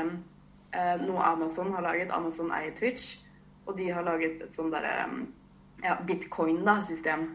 eh, 0.72 0.96
noe 1.04 1.22
Amazon 1.24 1.70
har 1.76 1.84
laget. 1.86 2.10
Amazon 2.12 2.50
eier 2.52 2.74
Twitch, 2.76 3.18
og 3.66 3.76
de 3.78 3.86
har 3.92 4.02
laget 4.04 4.42
et 4.42 4.52
sånn 4.56 4.72
derre 4.72 5.06
um, 5.06 5.22
ja, 5.84 5.98
bitcoin-system 6.06 7.28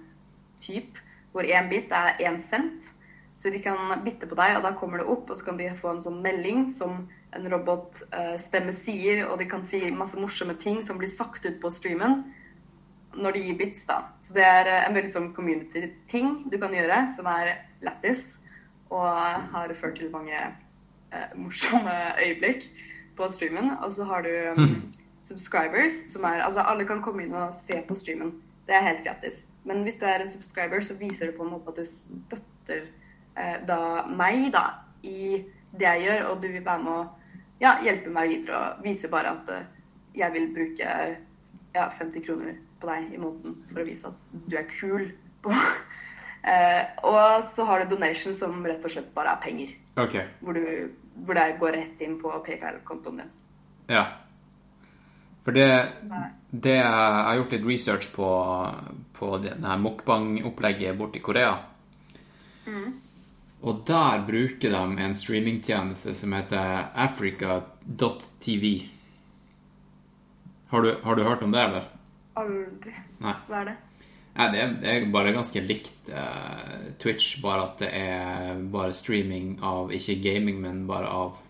typ, 0.62 1.00
hvor 1.32 1.48
én 1.48 1.70
bit 1.72 1.92
er 1.92 2.20
én 2.20 2.42
cent. 2.44 2.94
Så 3.36 3.50
de 3.50 3.62
kan 3.64 3.78
bitte 4.04 4.28
på 4.30 4.36
deg, 4.38 4.58
og 4.58 4.66
da 4.66 4.74
kommer 4.78 5.02
det 5.02 5.08
opp, 5.10 5.30
og 5.30 5.38
så 5.38 5.48
kan 5.48 5.58
de 5.58 5.72
få 5.74 5.96
en 5.96 6.04
sånn 6.04 6.20
melding 6.22 6.68
som 6.76 7.08
en 7.32 7.48
robotstemme 7.50 8.74
sier, 8.76 9.24
og 9.30 9.40
de 9.40 9.48
kan 9.50 9.64
si 9.68 9.80
masse 9.96 10.20
morsomme 10.20 10.58
ting 10.60 10.82
som 10.84 11.00
blir 11.00 11.10
sagt 11.10 11.48
ut 11.48 11.58
på 11.62 11.72
streamen 11.74 12.22
når 13.16 13.36
de 13.36 13.44
gir 13.44 13.58
bits, 13.60 13.86
da. 13.88 13.98
Så 14.24 14.36
det 14.36 14.44
er 14.46 14.70
eh, 14.72 14.86
en 14.88 14.96
veldig 14.96 15.12
sånn 15.12 15.32
community-ting 15.36 16.46
du 16.52 16.58
kan 16.62 16.74
gjøre, 16.76 17.02
som 17.16 17.28
er 17.32 17.54
lættis, 17.84 18.38
og 18.92 19.08
har 19.52 19.74
ført 19.76 19.98
til 20.00 20.12
mange 20.14 20.38
eh, 20.38 21.34
morsomme 21.36 21.96
øyeblikk 22.24 22.68
på 23.18 23.28
streamen. 23.32 23.74
Og 23.82 23.92
så 23.96 24.08
har 24.08 24.24
du 24.24 24.32
um, 24.56 24.78
subscribers, 25.32 25.98
som 26.12 26.28
er 26.30 26.44
Altså, 26.46 26.66
alle 26.68 26.88
kan 26.88 27.02
komme 27.04 27.26
inn 27.26 27.36
og 27.38 27.56
se 27.58 27.80
på 27.88 27.98
streamen. 27.98 28.36
Det 28.68 28.76
er 28.78 28.86
helt 28.86 29.04
gratis. 29.04 29.46
Men 29.68 29.84
hvis 29.84 29.98
du 30.02 30.06
er 30.06 30.22
en 30.22 30.30
subscriber, 30.30 30.84
så 30.84 30.98
viser 31.00 31.32
det 31.32 31.38
på 31.38 31.46
en 31.46 31.56
måte 31.56 31.74
at 31.74 31.82
du 31.82 31.86
støtter 31.88 32.86
eh, 33.38 33.58
da 33.68 34.06
meg, 34.08 34.52
da, 34.54 34.66
i 35.04 35.42
det 35.72 35.88
jeg 35.88 36.06
gjør, 36.06 36.30
og 36.30 36.44
du 36.44 36.48
vil 36.52 36.66
være 36.66 36.84
med 36.84 36.94
å 36.94 37.04
ja, 37.62 37.76
hjelpe 37.86 38.14
meg 38.14 38.32
videre 38.32 38.58
og 38.58 38.86
vise 38.86 39.10
bare 39.12 39.36
at 39.36 39.52
eh, 39.54 39.68
jeg 40.18 40.34
vil 40.34 40.48
bruke 40.56 40.88
ja, 41.76 41.88
50 41.88 42.26
kroner 42.26 42.56
på 42.82 42.90
deg 42.90 43.14
i 43.14 43.20
måneden 43.22 43.60
for 43.70 43.84
å 43.84 43.88
vise 43.88 44.10
at 44.10 44.34
du 44.50 44.58
er 44.60 44.68
kul. 44.70 45.12
På. 45.42 45.54
eh, 46.52 46.82
og 47.08 47.46
så 47.48 47.68
har 47.70 47.84
du 47.84 47.96
donation, 47.96 48.36
som 48.38 48.64
rett 48.66 48.86
og 48.86 48.94
slett 48.94 49.14
bare 49.16 49.36
er 49.36 49.44
penger. 49.44 49.76
Okay. 50.02 50.26
Hvor, 50.42 50.58
du, 50.58 50.92
hvor 51.26 51.38
det 51.38 51.48
går 51.62 51.78
rett 51.78 52.04
inn 52.06 52.18
på 52.22 52.34
PayPal-kontoen 52.46 53.24
din. 53.24 53.32
Ja. 53.92 54.06
For 55.42 55.58
det, 55.58 55.68
det 56.52 56.76
Jeg 56.78 56.86
har 56.86 57.36
gjort 57.40 57.54
litt 57.56 57.66
research 57.66 58.10
på, 58.14 58.28
på 59.18 59.30
det 59.42 59.56
her 59.58 59.80
mukbang-opplegget 59.82 60.98
borte 61.00 61.18
i 61.18 61.24
Korea. 61.26 61.56
Og 63.62 63.84
der 63.86 64.24
bruker 64.26 64.74
de 64.74 65.04
en 65.06 65.16
streamingtjeneste 65.18 66.14
som 66.18 66.34
heter 66.34 66.90
africa.tv. 66.98 68.72
Har 70.72 70.82
du, 70.82 70.96
har 71.04 71.16
du 71.16 71.24
hørt 71.24 71.44
om 71.44 71.52
det, 71.52 71.62
eller? 71.62 71.88
Aldri. 72.40 72.94
Nei. 73.22 73.36
Hva 73.50 73.62
er 73.62 73.72
det? 73.72 73.78
Nei, 74.32 74.46
det 74.54 74.60
er, 74.64 74.76
det 74.80 74.92
er 74.92 75.06
bare 75.12 75.34
ganske 75.36 75.62
likt 75.66 76.10
uh, 76.10 76.92
Twitch, 77.02 77.36
bare 77.44 77.66
at 77.68 77.82
det 77.84 77.90
er 77.92 78.62
bare 78.72 78.96
streaming 78.96 79.58
av 79.60 79.92
Ikke 79.92 80.16
gaming, 80.24 80.62
men 80.64 80.86
bare 80.88 81.10
av 81.12 81.42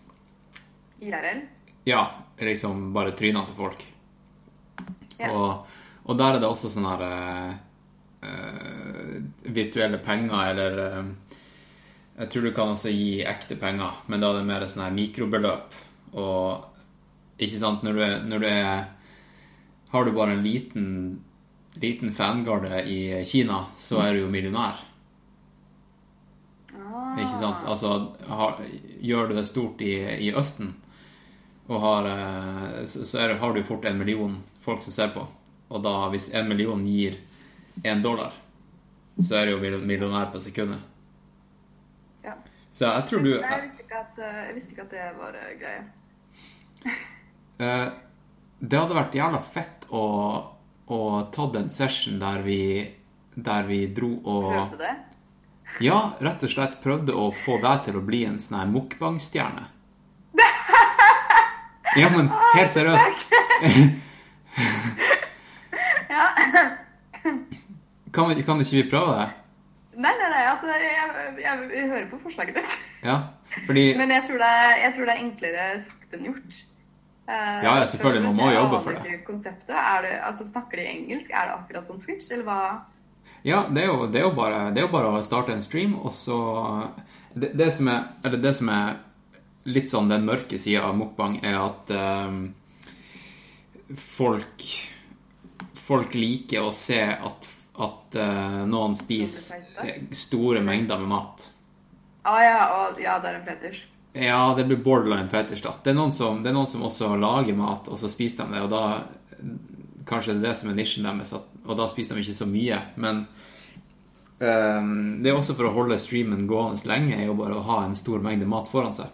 IRL? 1.02 1.44
Ja, 1.84 2.10
liksom 2.38 2.92
bare 2.94 3.14
trynene 3.18 3.46
til 3.48 3.58
folk. 3.58 3.82
Ja. 5.18 5.32
Og, 5.32 5.66
og 6.06 6.18
der 6.18 6.36
er 6.36 6.42
det 6.42 6.48
også 6.48 6.70
sånne 6.70 6.94
her 6.94 7.02
eh, 7.08 7.54
virtuelle 9.42 9.98
penger, 10.02 10.52
eller 10.52 10.78
uh, 10.78 11.06
Jeg 12.18 12.30
tror 12.30 12.44
du 12.44 12.52
kan 12.54 12.74
også 12.74 12.92
gi 12.92 13.22
ekte 13.26 13.56
penger, 13.58 14.02
men 14.06 14.20
da 14.20 14.30
er 14.30 14.40
det 14.40 14.50
mer 14.50 14.66
sånne 14.68 14.90
her 14.90 14.96
mikrobeløp. 14.96 15.74
Og 16.20 17.42
ikke 17.42 17.58
sant, 17.58 17.82
når 17.82 17.96
du 17.96 18.02
er, 18.04 18.16
når 18.28 18.42
du 18.42 18.48
er 18.50 18.84
Har 19.92 20.04
du 20.04 20.12
bare 20.12 20.32
en 20.32 20.44
liten, 20.44 20.86
liten 21.76 22.12
fangarde 22.16 22.82
i 22.88 23.24
Kina, 23.28 23.66
så 23.76 24.00
er 24.00 24.14
du 24.14 24.22
jo 24.22 24.30
millionær. 24.32 24.78
Ah. 26.72 27.18
Ikke 27.18 27.40
sant? 27.40 27.66
Altså, 27.68 27.90
har, 28.28 28.62
gjør 29.00 29.28
du 29.28 29.34
det 29.36 29.50
stort 29.50 29.84
i, 29.84 29.92
i 30.28 30.32
Østen, 30.32 30.72
og 31.66 31.80
har, 31.80 32.08
eh, 32.10 32.84
så, 32.86 33.04
så 33.04 33.18
det, 33.18 33.38
har 33.38 33.54
du 33.54 33.62
fort 33.64 33.84
en 33.84 33.98
million 33.98 34.38
folk 34.60 34.82
som 34.82 34.92
ser 34.92 35.12
på. 35.14 35.26
Og 35.72 35.82
da, 35.82 35.94
hvis 36.12 36.30
en 36.34 36.48
million 36.48 36.86
gir 36.86 37.18
én 37.82 38.02
dollar, 38.02 38.34
så 39.20 39.38
er 39.38 39.46
du 39.46 39.54
jo 39.54 39.78
millionær 39.80 40.32
på 40.32 40.40
sekundet. 40.42 40.80
Ja. 42.24 42.34
Så 42.70 42.88
jeg 42.88 43.06
tror 43.08 43.24
du 43.24 43.30
Nei, 43.34 43.52
jeg 43.52 43.66
visste 43.66 43.86
ikke 43.86 44.00
at, 44.00 44.18
eh, 44.22 44.50
visste 44.56 44.76
ikke 44.76 44.86
at 44.88 44.96
det 44.96 45.06
var 45.18 45.38
greia. 45.60 45.84
eh, 47.66 47.86
Det 48.62 48.78
hadde 48.78 48.98
vært 48.98 49.16
jævla 49.18 49.40
fett 49.42 49.86
å, 49.90 50.04
å 50.86 51.00
tatt 51.34 51.56
en 51.58 51.70
session 51.72 52.20
der 52.22 52.44
vi, 52.46 52.60
der 53.34 53.66
vi 53.68 53.84
dro 53.94 54.14
og 54.22 54.50
Prøvde 54.50 54.84
det? 54.84 54.94
Ja, 55.80 56.12
rett 56.20 56.42
og 56.44 56.50
slett 56.52 56.80
prøvde 56.82 57.14
å 57.16 57.30
få 57.32 57.56
deg 57.62 57.86
til 57.86 57.96
å 57.96 58.04
bli 58.04 58.24
en 58.28 58.36
sånn 58.42 58.58
her 58.58 58.68
mukbang-stjerne. 58.68 59.70
Ja, 61.96 62.08
men 62.16 62.30
helt 62.54 62.70
seriøst. 62.70 63.28
Ja. 66.12 66.26
Kan, 68.12 68.42
kan 68.44 68.60
ikke 68.60 68.76
vi 68.76 68.82
prøve 68.90 69.14
det? 69.16 69.28
Nei, 69.96 70.12
nei, 70.20 70.28
nei, 70.28 70.42
altså, 70.48 70.66
jeg, 70.68 70.90
jeg, 71.40 71.58
jeg, 71.72 71.88
hører 71.88 72.06
på 72.10 72.18
forslaget 72.20 72.58
ditt. 72.60 72.74
Ja, 73.04 73.16
fordi 73.66 73.84
Men 74.00 74.12
jeg 74.12 74.24
tror, 74.26 74.42
det 74.42 74.52
jeg 74.82 74.92
tror 74.96 75.08
det 75.08 75.14
er 75.14 75.22
enklere 75.24 75.66
sagt 75.84 76.16
enn 76.16 76.28
gjort. 76.28 76.60
Uh, 77.22 77.34
Ja, 77.64 77.74
ja, 77.78 77.86
selvfølgelig, 77.86 78.22
man 78.26 78.36
må 78.36 78.50
jobbe 78.52 78.80
for 78.84 78.98
det. 78.98 79.18
Konseptet, 79.26 79.76
det, 80.04 80.14
altså 80.26 80.46
Snakker 80.48 80.80
de 80.80 80.88
engelsk? 80.90 81.30
Er 81.30 81.48
det 81.48 81.54
akkurat 81.60 81.86
som 81.86 82.00
Twitch, 82.02 82.32
eller 82.34 82.44
hva? 82.48 82.58
Ja, 83.44 83.64
det 83.74 83.84
er 83.84 83.88
jo, 83.90 84.06
det 84.06 84.20
er 84.20 84.26
jo, 84.26 84.34
bare, 84.36 84.64
det 84.74 84.82
er 84.82 84.86
jo 84.86 84.92
bare 84.92 85.12
å 85.12 85.22
starte 85.26 85.54
en 85.54 85.64
stream, 85.64 85.94
og 85.98 86.12
så 86.14 86.38
det, 87.34 87.52
det, 87.58 87.72
som 87.74 87.88
er, 87.90 88.04
eller 88.24 88.42
det 88.42 88.52
som 88.58 88.68
er 88.72 89.00
litt 89.64 89.90
sånn 89.90 90.10
den 90.10 90.26
mørke 90.26 90.58
sida 90.58 90.86
av 90.88 90.96
mukbang, 90.98 91.38
er 91.44 91.58
at 91.60 91.92
ehm, 91.94 92.42
folk 93.98 94.66
Folk 95.82 96.12
liker 96.14 96.62
å 96.62 96.68
se 96.72 97.00
at, 97.02 97.46
at 97.82 98.14
eh, 98.16 98.60
noen 98.70 98.94
spiser 98.94 99.64
feite. 99.74 100.14
store 100.14 100.60
mengder 100.62 101.00
med 101.00 101.10
mat. 101.10 101.42
Ah, 102.22 102.38
ja, 102.38 102.60
og, 102.76 103.00
ja, 103.02 103.16
det 103.18 103.32
er 103.32 103.38
en 103.40 103.46
fetisj. 103.48 103.80
Ja, 104.14 104.54
det 104.54 104.68
blir 104.68 104.78
borderline 104.84 105.26
fetisj. 105.32 105.64
Det 105.64 105.72
det 105.82 105.90
er 105.90 106.54
noen 106.54 106.68
som 106.70 106.84
også 106.86 107.10
lager 107.18 107.58
mat, 107.58 107.90
og 107.90 107.98
så 107.98 108.10
spiser 108.12 108.46
de 108.46 108.54
det, 108.54 108.62
og 108.62 108.70
da 108.70 108.84
Kanskje 110.06 110.34
det 110.34 110.40
er 110.42 110.48
det 110.48 110.58
som 110.58 110.70
er 110.70 110.74
nisjen 110.78 111.06
deres, 111.06 111.30
og 111.32 111.76
da 111.78 111.84
spiser 111.90 112.16
de 112.18 112.22
ikke 112.24 112.34
så 112.34 112.46
mye. 112.50 112.78
Men 112.98 113.20
um, 114.38 114.94
det 115.22 115.30
er 115.30 115.36
også 115.36 115.54
for 115.54 115.68
å 115.68 115.74
holde 115.76 115.98
streamen 116.02 116.46
gående 116.50 116.88
lenge, 116.90 117.14
er 117.16 117.28
jo 117.28 117.36
bare 117.38 117.58
å 117.58 117.66
ha 117.68 117.76
en 117.84 117.94
stor 117.98 118.22
mengde 118.24 118.48
mat 118.50 118.70
foran 118.70 118.94
seg. 118.96 119.10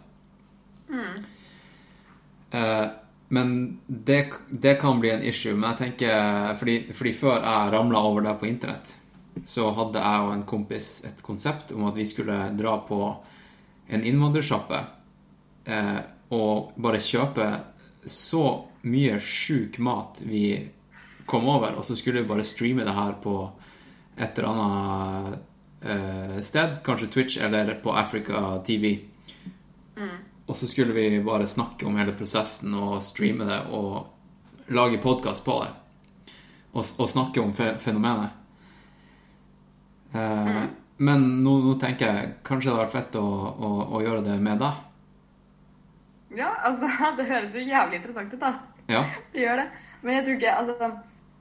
Eh, 2.51 2.87
men 3.29 3.81
det, 3.87 4.33
det 4.51 4.75
kan 4.81 5.01
bli 5.01 5.11
en 5.11 5.23
issue. 5.23 5.55
Men 5.55 5.71
jeg 5.71 5.79
tenker 5.83 6.55
Fordi, 6.57 6.77
fordi 6.93 7.13
før 7.13 7.43
jeg 7.43 7.73
ramla 7.75 8.05
over 8.09 8.25
det 8.25 8.37
på 8.41 8.49
internett, 8.49 8.95
så 9.45 9.71
hadde 9.77 10.01
jeg 10.03 10.27
og 10.27 10.33
en 10.35 10.47
kompis 10.49 10.89
et 11.07 11.21
konsept 11.23 11.73
om 11.77 11.85
at 11.89 11.99
vi 11.99 12.07
skulle 12.09 12.39
dra 12.59 12.79
på 12.89 13.03
en 13.89 14.05
innvandrersjappe 14.05 14.81
eh, 15.71 16.01
og 16.35 16.73
bare 16.77 17.01
kjøpe 17.01 17.47
så 18.09 18.43
mye 18.89 19.19
sjuk 19.23 19.79
mat 19.85 20.21
vi 20.25 20.43
kom 21.29 21.49
over, 21.49 21.77
og 21.77 21.85
så 21.85 21.97
skulle 21.97 22.23
vi 22.23 22.31
bare 22.31 22.47
streame 22.47 22.87
det 22.89 22.97
her 22.97 23.15
på 23.23 23.37
et 24.19 24.39
eller 24.41 24.49
annet 24.51 25.39
eh, 25.85 26.39
sted, 26.45 26.81
kanskje 26.85 27.11
Twitch 27.13 27.39
eller 27.45 27.75
på 27.85 27.93
Africa 27.93 28.59
TV. 28.67 28.97
Og 30.49 30.57
så 30.57 30.67
skulle 30.67 30.95
vi 30.97 31.21
bare 31.25 31.47
snakke 31.47 31.87
om 31.87 31.97
hele 32.01 32.15
prosessen 32.17 32.73
og 32.75 33.03
streame 33.05 33.45
det 33.49 33.59
og 33.77 34.73
lage 34.73 35.01
podkast 35.03 35.45
på 35.45 35.59
det. 35.63 35.71
Og, 36.73 36.85
og 37.01 37.09
snakke 37.11 37.43
om 37.43 37.53
fe 37.57 37.75
fenomenet. 37.81 38.31
Eh, 40.15 40.63
Men 40.99 41.27
nå, 41.45 41.53
nå 41.63 41.75
tenker 41.79 42.09
jeg 42.11 42.31
kanskje 42.47 42.71
det 42.71 42.75
hadde 42.75 42.85
vært 42.87 42.95
fett 42.97 43.19
å, 43.21 43.27
å, 43.55 43.69
å 43.95 44.01
gjøre 44.03 44.25
det 44.27 44.39
med 44.43 44.59
deg. 44.65 44.81
Ja, 46.41 46.49
altså, 46.67 46.89
det 47.19 47.29
høres 47.29 47.55
jo 47.55 47.63
jævlig 47.63 48.01
interessant 48.01 48.35
ut, 48.35 48.41
da. 48.43 48.55
Ja. 48.89 49.05
Det 49.35 49.45
gjør 49.45 49.61
det. 49.63 49.69
Men 50.01 50.15
jeg 50.17 50.25
tror 50.25 50.37
ikke 50.39 50.55
Altså, 50.57 50.89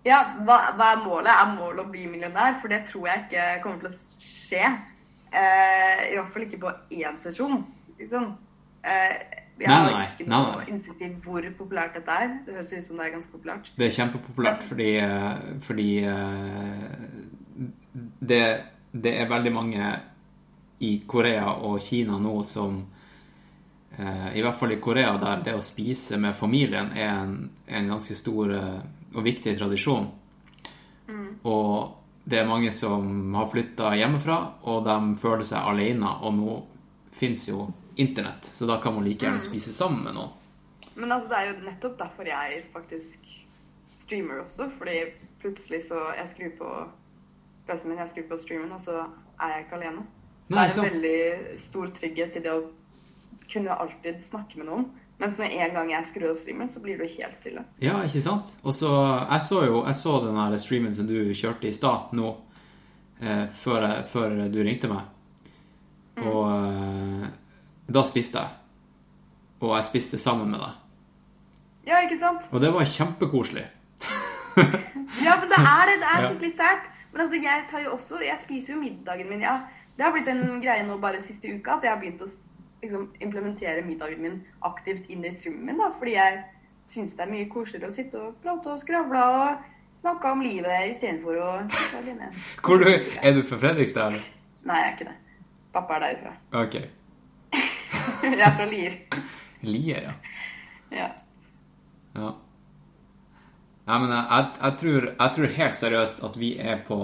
ja, 0.07 0.19
hva, 0.47 0.57
hva 0.77 0.91
er 0.93 1.01
målet? 1.03 1.31
Er 1.31 1.55
målet 1.55 1.83
å 1.85 1.91
bli 1.91 2.05
millionær? 2.11 2.57
For 2.61 2.71
det 2.71 2.83
tror 2.89 3.07
jeg 3.09 3.23
ikke 3.25 3.47
kommer 3.63 3.81
til 3.81 3.89
å 3.89 3.95
skje. 4.27 4.65
Eh, 5.31 6.03
I 6.11 6.17
hvert 6.19 6.31
fall 6.33 6.45
ikke 6.47 6.61
på 6.61 6.73
én 6.99 7.17
sesjon. 7.23 7.57
Liksom. 7.97 8.29
Eh, 8.83 9.43
jeg 9.57 9.71
har 9.71 9.87
nei, 9.89 10.03
ikke 10.05 10.27
noe 10.29 10.59
nei. 10.59 10.65
innsikt 10.73 11.01
i 11.01 11.09
hvor 11.23 11.45
populært 11.57 11.97
dette 11.97 12.17
er. 12.25 12.35
Det 12.45 12.57
høres 12.59 12.73
ut 12.75 12.85
som 12.85 12.99
det 12.99 13.07
er 13.07 13.15
ganske 13.15 13.33
populært. 13.33 13.71
Det 13.77 13.87
er 13.87 13.95
kjempepopulært 13.95 14.67
fordi, 14.67 14.91
eh, 15.01 15.47
fordi 15.65 15.87
eh, 16.11 16.83
det, 18.31 18.43
det 18.93 19.15
er 19.17 19.31
veldig 19.31 19.53
mange 19.55 19.89
i 20.85 20.91
Korea 21.09 21.55
og 21.65 21.81
Kina 21.81 22.19
nå 22.21 22.35
som 22.45 22.83
I 23.97 24.41
hvert 24.43 24.59
fall 24.59 24.75
i 24.75 24.77
Korea, 24.77 25.15
der 25.17 25.39
det 25.41 25.55
å 25.57 25.61
spise 25.65 26.19
med 26.21 26.35
familien 26.37 26.91
er 26.93 27.15
en, 27.23 27.31
en 27.65 27.87
ganske 27.89 28.13
stor 28.13 28.51
og 28.53 29.23
viktig 29.25 29.55
tradisjon. 29.57 30.05
Og 31.49 31.97
det 32.27 32.41
er 32.41 32.49
mange 32.49 32.73
som 32.75 33.33
har 33.33 33.47
flytta 33.47 33.93
hjemmefra, 33.95 34.37
og 34.67 34.83
de 34.85 34.97
føler 35.21 35.47
seg 35.47 35.69
alene. 35.71 36.09
Og 36.27 36.33
nå 36.35 36.55
fins 37.15 37.47
jo 37.47 37.69
internett, 37.97 38.51
så 38.53 38.65
da 38.69 38.79
kan 38.81 38.95
man 38.95 39.05
like 39.05 39.25
gjerne 39.25 39.41
spise 39.43 39.73
sammen 39.73 40.03
med 40.05 40.17
noen. 40.17 40.33
Men 40.97 41.11
altså, 41.11 41.29
det 41.29 41.37
er 41.37 41.51
jo 41.51 41.65
nettopp 41.67 41.97
derfor 41.99 42.29
jeg 42.29 42.63
faktisk 42.73 43.27
streamer 43.97 44.41
også. 44.43 44.69
Fordi 44.77 44.99
plutselig 45.41 45.83
så 45.89 45.99
Jeg 46.17 46.29
skrur 46.29 46.53
på 46.57 46.69
PC-en 47.67 47.89
min, 47.91 47.99
jeg 47.99 48.09
skrur 48.13 48.29
på 48.29 48.37
streamen, 48.41 48.71
og 48.71 48.81
så 48.81 49.03
er 49.41 49.53
jeg 49.53 49.65
ikke 49.65 49.75
alene. 49.81 50.05
Nei, 50.47 50.63
det 50.67 50.77
er 50.77 50.79
en 50.79 50.87
veldig 50.87 51.59
stor 51.59 51.91
trygghet 51.91 52.39
i 52.39 52.43
det 52.45 52.53
å 52.53 52.63
kunne 53.51 53.75
alltid 53.75 54.23
snakke 54.23 54.61
med 54.61 54.69
noen. 54.69 54.87
Mens 55.17 55.39
med 55.41 55.51
en 55.51 55.73
gang 55.73 55.91
jeg 55.91 56.07
skrur 56.07 56.29
av 56.31 56.37
streamen, 56.39 56.69
så 56.69 56.81
blir 56.81 56.97
du 56.97 57.03
helt 57.03 57.37
stille. 57.37 57.63
Ja, 57.83 57.97
ikke 58.05 58.21
sant? 58.23 58.53
Og 58.63 58.75
så, 58.77 58.91
jeg 59.25 59.43
så 59.43 59.63
jo 59.65 59.81
jeg 59.81 59.97
så 59.99 60.13
den 60.23 60.37
der 60.39 60.57
streamen 60.61 60.95
som 60.95 61.09
du 61.09 61.17
kjørte 61.33 61.67
i 61.67 61.75
stad 61.75 62.13
nå, 62.17 62.35
eh, 63.19 63.45
før, 63.63 63.87
før 64.07 64.37
du 64.53 64.61
ringte 64.63 64.89
meg. 64.91 65.09
Og 66.21 66.43
eh, 66.53 67.27
da 67.93 68.03
spiste 68.07 68.41
jeg. 68.41 68.49
Og 69.63 69.73
jeg 69.75 69.87
spiste 69.87 70.19
sammen 70.21 70.51
med 70.51 70.59
deg. 70.61 70.83
Ja, 71.87 72.01
ikke 72.03 72.19
sant? 72.19 72.49
Og 72.51 72.61
det 72.61 72.73
var 72.73 72.85
kjempekoselig. 72.97 73.65
Ja, 74.57 75.35
men 75.37 75.49
det 75.51 75.57
er 75.61 75.89
det. 75.89 75.95
Det 76.01 76.07
er 76.09 76.23
skikkelig 76.27 76.51
sterkt. 76.53 76.89
Men 77.11 77.21
altså, 77.21 77.37
jeg 77.43 77.63
tar 77.71 77.83
jo 77.83 77.91
også 77.93 78.19
Jeg 78.25 78.39
spiser 78.41 78.73
jo 78.73 78.79
middagen 78.79 79.29
min, 79.29 79.41
ja. 79.41 79.59
Det 79.97 80.05
har 80.05 80.11
blitt 80.13 80.27
en 80.29 80.61
greie 80.61 80.83
nå 80.85 80.97
bare 81.01 81.21
siste 81.21 81.49
uka 81.49 81.77
at 81.77 81.85
jeg 81.85 81.91
har 81.93 81.99
begynt 82.01 82.21
å 82.21 82.27
liksom, 82.81 83.07
implementere 83.21 83.85
middagen 83.85 84.21
min 84.21 84.35
aktivt 84.65 85.09
inn 85.13 85.25
i 85.25 85.33
streamen 85.35 85.65
min, 85.65 85.79
da. 85.81 85.89
Fordi 85.93 86.13
jeg 86.17 86.43
syns 86.89 87.15
det 87.17 87.25
er 87.25 87.31
mye 87.31 87.47
koseligere 87.53 87.93
å 87.93 87.95
sitte 87.95 88.21
og 88.21 88.37
prate 88.43 88.73
og 88.73 88.81
skravle 88.81 89.23
og 89.37 89.65
snakke 89.97 90.33
om 90.33 90.43
livet 90.45 90.91
istedenfor 90.91 91.41
å. 91.41 91.49
Hvor 92.65 92.83
du, 92.83 92.91
er 92.91 93.37
du 93.37 93.41
fra 93.47 93.61
Fredrikstad, 93.63 94.13
eller? 94.13 94.29
Nei, 94.67 94.81
jeg 94.81 94.91
er 94.91 94.95
ikke 94.97 95.09
det. 95.09 95.17
Pappa 95.73 95.97
er 95.97 96.05
derfra. 96.07 96.37
Ok. 96.61 96.79
Jeg 98.23 98.41
er 98.41 98.57
fra 98.57 98.67
Lier. 98.69 98.97
Lier, 99.67 100.09
ja. 100.09 100.13
Ja. 100.93 101.07
Ja. 102.17 102.33
Nei, 103.87 103.97
men 104.03 104.11
jeg, 104.11 104.47
jeg, 104.59 104.75
tror, 104.81 105.05
jeg 105.13 105.33
tror 105.35 105.53
helt 105.57 105.77
seriøst 105.79 106.23
at 106.27 106.37
vi 106.39 106.49
er 106.59 106.81
på 106.87 106.97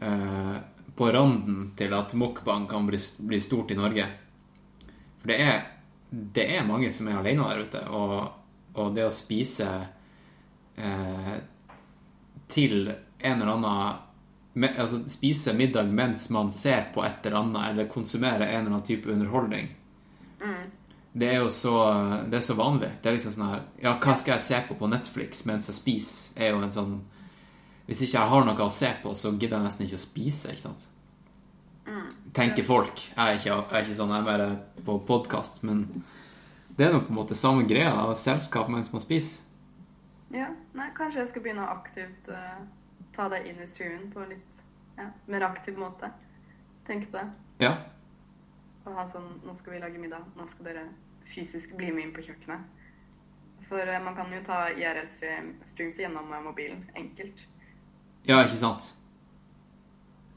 eh, 0.00 0.54
På 0.96 1.08
randen 1.12 1.72
til 1.76 1.92
at 1.96 2.14
mukbang 2.16 2.64
kan 2.70 2.86
bli, 2.88 3.00
bli 3.28 3.40
stort 3.40 3.72
i 3.72 3.76
Norge. 3.76 4.06
For 5.20 5.32
det 5.32 5.38
er, 5.40 5.58
det 6.10 6.46
er 6.56 6.68
mange 6.68 6.90
som 6.92 7.08
er 7.08 7.20
alene 7.20 7.48
der 7.48 7.66
ute, 7.66 7.82
og, 7.88 8.16
og 8.76 8.96
det 8.96 9.06
å 9.08 9.14
spise 9.14 9.68
eh, 10.76 11.36
til 12.52 12.92
en 12.92 13.40
eller 13.40 13.52
annen 13.54 14.02
me- 14.54 14.74
Altså 14.78 15.02
spise 15.08 15.52
middag 15.56 15.88
mens 15.92 16.28
man 16.30 16.52
ser 16.52 16.90
på 16.94 17.04
et 17.04 17.26
eller 17.26 17.38
annet, 17.38 17.70
eller 17.70 17.88
konsumerer 17.88 18.42
en 18.46 18.60
eller 18.60 18.70
annen 18.70 18.82
type 18.86 19.08
underholdning, 19.12 19.68
det 21.14 21.28
er 21.28 21.38
jo 21.42 21.48
så, 21.50 21.72
det 22.30 22.38
er 22.38 22.40
så 22.40 22.54
vanlig. 22.56 22.88
Det 23.02 23.10
er 23.10 23.12
liksom 23.18 23.32
sånn 23.36 23.50
her 23.50 23.60
Ja, 23.82 23.98
hva 24.00 24.14
skal 24.16 24.32
jeg 24.38 24.42
se 24.42 24.60
på 24.68 24.74
på 24.80 24.88
Netflix 24.88 25.44
mens 25.44 25.66
jeg 25.68 25.76
spiser? 25.76 26.40
er 26.40 26.50
jo 26.54 26.62
en 26.62 26.70
sånn 26.72 26.94
Hvis 27.86 28.00
ikke 28.02 28.18
jeg 28.18 28.28
har 28.30 28.44
noe 28.44 28.64
å 28.64 28.70
se 28.70 28.88
på, 29.02 29.12
så 29.14 29.32
gidder 29.38 29.58
jeg 29.58 29.64
nesten 29.66 29.86
ikke 29.86 29.98
å 30.00 30.06
spise, 30.06 30.48
ikke 30.48 30.64
sant? 30.64 30.86
Tenker 32.32 32.62
folk. 32.64 32.96
Jeg 32.96 33.18
er 33.18 33.34
ikke, 33.38 33.48
jeg 33.50 33.76
er 33.76 33.82
ikke 33.84 33.96
sånn, 33.98 34.12
jeg 34.14 34.22
er 34.22 34.38
mer 34.38 34.84
på 34.86 34.94
podkast, 35.06 35.58
men 35.66 35.82
det 36.78 36.86
er 36.86 36.92
nå 36.94 37.00
på 37.04 37.10
en 37.12 37.18
måte 37.18 37.36
samme 37.36 37.66
greia. 37.68 38.14
Selskap 38.16 38.70
mens 38.72 38.92
man 38.94 39.02
spiser. 39.02 39.42
ja. 40.32 40.46
Nei, 40.74 40.86
kanskje 40.96 41.20
jeg 41.20 41.28
skal 41.28 41.42
begynne 41.44 41.66
å 41.66 41.74
aktivt 41.74 42.30
eh, 42.32 42.62
ta 43.12 43.28
deg 43.32 43.46
inn 43.50 43.62
i 43.62 43.66
streamen 43.68 44.10
på 44.12 44.22
en 44.22 44.32
litt 44.34 44.62
ja, 44.96 45.08
mer 45.26 45.46
aktiv 45.48 45.78
måte. 45.78 46.10
Tenke 46.86 47.10
på 47.12 47.18
det. 47.18 47.28
Ja. 47.62 47.76
Og 48.82 48.96
ha 48.96 49.04
sånn 49.06 49.28
Nå 49.46 49.54
skal 49.54 49.76
vi 49.76 49.82
lage 49.82 50.00
middag. 50.02 50.24
Nå 50.36 50.46
skal 50.48 50.70
dere 50.70 50.86
fysisk 51.28 51.76
bli 51.78 51.92
med 51.94 52.08
inn 52.08 52.14
på 52.16 52.24
kjøkkenet. 52.26 52.64
For 53.68 53.86
eh, 53.86 54.02
man 54.02 54.16
kan 54.16 54.32
jo 54.34 54.40
ta 54.44 54.64
IRL-streams 54.74 56.00
gjennom 56.02 56.32
eh, 56.32 56.42
mobilen. 56.42 56.82
Enkelt. 56.98 57.46
ja, 58.26 58.42
ikke 58.42 58.58
sant? 58.58 58.92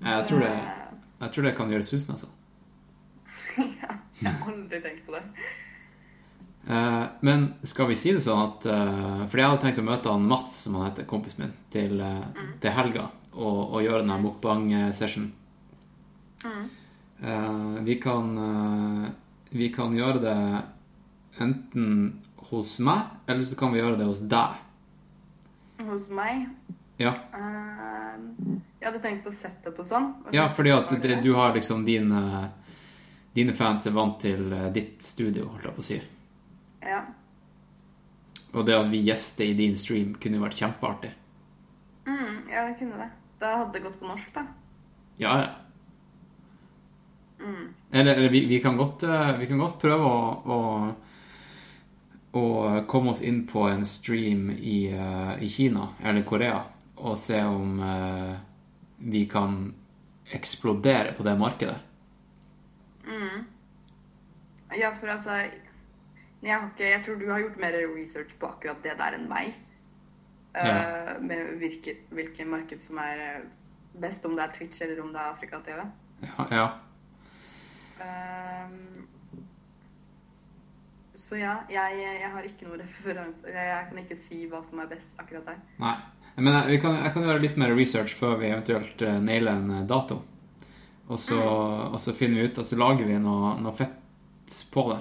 Jeg 0.04 0.28
tror 0.30 0.44
det, 0.44 0.52
Eh, 0.52 0.96
jeg 1.22 1.32
tror 1.34 1.44
det 1.48 1.56
kan 1.58 1.72
gjøre 1.72 1.84
susen, 1.84 2.12
altså. 2.12 2.28
ja, 3.82 3.96
jeg 4.22 4.32
har 4.32 4.52
aldri 4.52 4.82
tenkt 4.84 5.06
på 5.06 5.16
det. 5.16 5.24
Eh, 6.68 7.04
men 7.22 7.54
skal 7.62 7.88
vi 7.92 7.96
si 7.96 8.10
det 8.16 8.24
sånn 8.26 8.40
at 8.42 8.64
eh, 8.66 9.26
For 9.30 9.38
jeg 9.38 9.50
hadde 9.52 9.62
tenkt 9.62 9.82
å 9.84 9.86
møte 9.86 10.10
han 10.10 10.24
Mats, 10.26 10.56
som 10.64 10.80
han 10.80 10.88
heter, 10.88 11.06
kompisen 11.06 11.44
min, 11.44 11.52
til, 11.70 12.00
eh, 12.02 12.46
til 12.64 12.74
helga 12.74 13.04
og, 13.36 13.60
og 13.76 13.84
gjøre 13.84 14.00
den 14.02 14.14
her 14.14 14.24
mukbang-session. 14.24 15.28
Eh, 17.22 17.84
vi 17.86 17.96
kan 18.02 19.12
Vi 19.50 19.70
kan 19.74 19.94
gjøre 19.96 20.20
det 20.24 20.38
enten 21.40 22.22
hos 22.50 22.80
meg, 22.80 23.02
eller 23.28 23.46
så 23.46 23.56
kan 23.60 23.74
vi 23.74 23.80
gjøre 23.80 23.98
det 24.00 24.08
hos 24.10 24.24
deg. 24.26 24.58
Hos 25.86 26.10
meg 26.10 26.48
Ja, 26.98 27.14
Uh, 27.36 28.16
Jeg 28.80 28.88
hadde 28.88 29.02
tenkt 29.04 29.26
på 29.26 29.32
setup 29.34 29.80
og 29.80 29.86
sånn. 29.86 30.12
Ja 30.32 30.48
fordi 30.48 30.72
at 30.72 30.90
det, 31.02 31.22
du 31.22 31.34
har 31.36 31.54
liksom 31.54 31.86
dine 31.86 32.50
Dine 33.36 33.54
fans 33.54 33.86
er 33.86 33.92
vant 33.92 34.20
til 34.24 34.48
ditt 34.72 35.04
studio, 35.04 35.50
holdt 35.52 35.66
jeg 35.68 35.76
på 35.76 35.82
å 35.84 35.88
si. 35.90 35.98
Ja. 36.86 37.02
Og 38.56 38.66
det 38.68 38.78
at 38.78 38.90
vi 38.92 39.04
gjester 39.04 39.50
i 39.50 39.58
din 39.58 39.76
stream, 39.78 40.16
kunne 40.22 40.40
jo 40.40 40.46
vært 40.46 40.62
kjempeartig. 40.62 41.12
Mm, 42.06 42.46
ja, 42.52 42.68
det 42.70 42.78
kunne 42.80 43.00
det. 43.02 43.10
Da 43.42 43.58
hadde 43.60 43.76
det 43.76 43.84
gått 43.84 44.00
på 44.00 44.08
norsk, 44.08 44.32
da. 44.36 44.46
Ja, 45.20 45.38
ja. 45.44 45.54
Eller, 47.92 48.16
eller 48.16 48.30
vi, 48.30 48.46
vi, 48.46 48.60
kan 48.64 48.78
godt, 48.78 49.04
eh, 49.04 49.38
vi 49.38 49.48
kan 49.48 49.60
godt 49.60 49.78
prøve 49.82 50.08
å, 50.08 50.20
å, 50.56 50.60
å 52.40 52.46
komme 52.90 53.12
oss 53.12 53.22
inn 53.22 53.44
på 53.48 53.68
en 53.70 53.86
stream 53.86 54.50
i, 54.56 54.88
eh, 54.92 55.34
i 55.44 55.50
Kina 55.52 55.90
eller 56.04 56.26
Korea 56.28 56.64
og 56.96 57.20
se 57.20 57.42
om 57.44 57.80
uh, 57.84 58.38
vi 59.04 59.26
kan 59.30 59.74
eksplodere 60.34 61.12
på 61.14 61.26
det 61.28 61.34
markedet. 61.38 61.76
Ja, 64.80 64.90
for 64.96 65.12
altså 65.12 65.36
jeg, 66.44 66.72
ikke, 66.72 66.90
jeg 66.90 67.04
tror 67.06 67.20
du 67.20 67.30
har 67.32 67.44
gjort 67.44 67.62
mer 67.62 67.78
research 67.96 68.36
på 68.40 68.50
akkurat 68.50 68.84
det 68.84 68.98
der 69.00 69.18
enn 69.18 69.30
meg. 69.30 69.56
Ja. 70.56 70.76
Uh, 70.76 71.24
med 71.24 71.56
hvilke, 71.60 71.98
hvilke 72.16 72.46
marked 72.48 72.80
som 72.80 73.00
er 73.04 73.22
eh, 73.24 73.48
best, 74.00 74.26
om 74.26 74.38
det 74.38 74.46
er 74.46 74.54
Twitch 74.56 74.84
eller 74.86 75.02
om 75.04 75.10
det 75.12 75.20
er 75.20 75.34
Afrika-TV. 75.34 75.82
Ja, 76.24 76.46
ja. 76.52 76.68
Ehm, 78.04 79.08
så 81.16 81.40
ja, 81.40 81.58
jeg, 81.72 82.00
jeg 82.22 82.30
har 82.32 82.48
ikke 82.48 82.68
noe 82.70 82.80
referanse. 82.84 83.48
Jeg, 83.52 83.90
kan 83.90 84.04
ikke 84.04 84.20
si 84.20 84.46
hva 84.52 84.62
som 84.64 84.84
er 84.84 84.92
best 84.92 85.20
akkurat 85.22 85.52
der. 85.52 85.60
Nei. 85.82 85.98
Men 86.36 86.52
jeg, 86.60 86.76
vi 86.76 86.80
kan, 86.84 86.98
jeg 87.00 87.16
kan 87.16 87.28
gjøre 87.28 87.44
litt 87.44 87.60
mer 87.60 87.76
research 87.76 88.16
før 88.20 88.40
vi 88.42 88.52
eventuelt 88.52 89.04
eh, 89.08 89.20
nailer 89.24 89.56
en 89.56 89.88
dato. 89.88 90.22
Og 91.06 91.20
så, 91.22 91.38
og 91.38 92.00
så 92.02 92.16
finner 92.18 92.42
vi 92.42 92.48
ut, 92.50 92.60
og 92.60 92.66
så 92.66 92.80
lager 92.80 93.06
vi 93.08 93.20
noe, 93.22 93.54
noe 93.62 93.76
fett 93.78 94.56
på 94.74 94.88
det. 94.90 94.98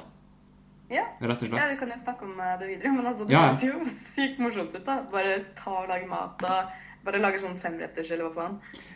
Ja. 0.95 1.05
Rett 1.21 1.43
og 1.43 1.59
Ja, 1.59 1.69
vi 1.71 1.77
kan 1.81 1.91
jo 1.91 1.99
snakke 2.01 2.27
om 2.29 2.41
eh, 2.41 2.57
det 2.61 2.71
videre, 2.71 2.95
men 2.95 3.07
altså, 3.11 3.27
det 3.27 3.35
Ja, 3.35 3.47
ja. 3.49 3.53
høres 3.53 3.65
jo 3.67 3.93
sykt 4.15 4.41
morsomt 4.43 4.75
ut, 4.75 4.85
da. 4.87 5.01
Bare 5.11 5.39
ta 5.59 5.79
og 5.83 5.89
lage 5.91 6.09
mat 6.11 6.45
og 6.47 6.83
bare 7.05 7.21
lage 7.21 7.41
sånn 7.43 7.57
femretters, 7.61 8.11
eller 8.15 8.31
hva 8.31 8.35
faen. 8.35 8.55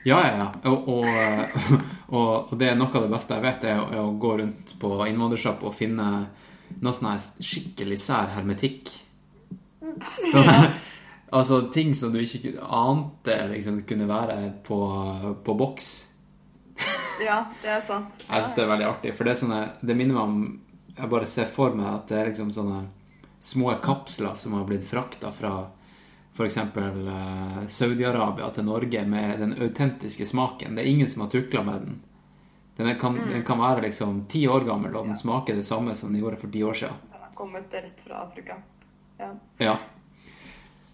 Ja, 0.08 0.20
ja, 0.24 0.36
ja. 0.38 0.46
Og, 0.70 1.08
og, 2.16 2.52
og, 2.52 2.54
det 2.60 2.70
er 2.70 2.78
noe 2.78 2.92
av 2.92 3.04
det 3.04 3.12
beste 3.12 3.36
jeg 3.36 3.44
vet, 3.44 3.66
er 3.68 3.82
å, 3.82 3.88
er 3.92 4.04
å 4.04 4.14
gå 4.20 4.36
rundt 4.40 4.76
på 4.80 4.92
innvandrersjapp 5.08 5.66
og 5.68 5.76
finne 5.76 6.08
noe 6.78 6.96
sånn 6.96 7.42
skikkelig 7.42 7.98
sær 8.00 8.32
hermetikk. 8.36 8.92
Sånn, 10.32 10.48
altså 11.38 11.62
ting 11.72 11.94
som 11.96 12.12
du 12.12 12.20
ikke 12.20 12.54
ante 12.62 13.34
liksom 13.50 13.82
kunne 13.88 14.08
være 14.08 14.36
på, 14.66 14.78
på 15.44 15.56
boks. 15.58 15.88
Ja, 17.24 17.42
det 17.64 17.72
er 17.72 17.80
sant. 17.82 18.20
Jeg 18.22 18.44
synes 18.44 18.54
det 18.54 18.62
er 18.62 18.70
veldig 18.70 18.86
artig, 18.86 19.12
for 19.18 19.26
det 19.26 19.32
sånne 19.40 19.56
Det 19.82 19.96
minner 19.98 20.14
meg 20.14 20.28
om 20.28 20.36
Jeg 20.98 21.10
bare 21.10 21.26
ser 21.30 21.50
for 21.50 21.74
meg 21.78 21.88
at 21.92 22.10
det 22.10 22.18
er 22.18 22.30
liksom 22.32 22.52
sånne 22.54 22.82
små 23.40 23.74
kapsler 23.82 24.34
som 24.34 24.56
har 24.58 24.66
blitt 24.66 24.86
frakta 24.86 25.30
fra 25.32 25.52
f.eks. 26.34 26.56
Uh, 26.58 27.66
Saudi-Arabia 27.70 28.50
til 28.54 28.66
Norge 28.66 29.04
med 29.06 29.40
den 29.40 29.54
autentiske 29.62 30.26
smaken. 30.26 30.74
Det 30.74 30.84
er 30.84 30.90
ingen 30.90 31.10
som 31.10 31.24
har 31.24 31.30
tukla 31.32 31.62
med 31.66 31.86
den. 31.86 32.00
Den 32.78 32.94
kan, 32.94 33.16
kan, 33.16 33.30
den 33.32 33.42
kan 33.46 33.58
være 33.58 33.88
liksom 33.88 34.24
ti 34.30 34.44
år 34.48 34.66
gammel, 34.66 34.94
og 34.96 35.06
den 35.06 35.18
smaker 35.18 35.58
det 35.58 35.66
samme 35.66 35.94
som 35.98 36.12
den 36.12 36.22
gjorde 36.22 36.38
for 36.38 36.50
ti 36.54 36.62
år 36.62 36.78
siden. 36.78 37.00
Den 37.10 37.24
har 37.24 37.32
kommet 37.34 37.74
rett 37.74 38.04
fra 38.06 38.22
Afrika. 38.22 38.60
Ja. 39.18 39.32
Ja. 39.58 39.74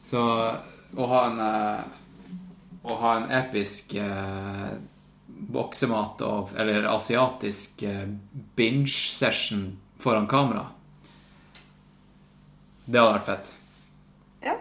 Så 0.05 0.23
å 0.97 1.07
ha 1.11 1.21
en 1.29 1.39
uh, 1.41 2.01
Å 2.85 2.95
ha 3.01 3.11
en 3.17 3.31
episk 3.33 3.95
uh, 3.97 4.75
boksemat 5.27 6.21
og, 6.25 6.53
eller 6.61 6.85
asiatisk 6.89 7.83
eh, 7.83 8.09
binge-session 8.57 9.79
foran 10.05 10.27
kamera 10.31 10.67
Det 12.85 13.01
hadde 13.01 13.15
vært 13.17 13.29
fett. 13.31 13.55
Ja. 14.45 14.59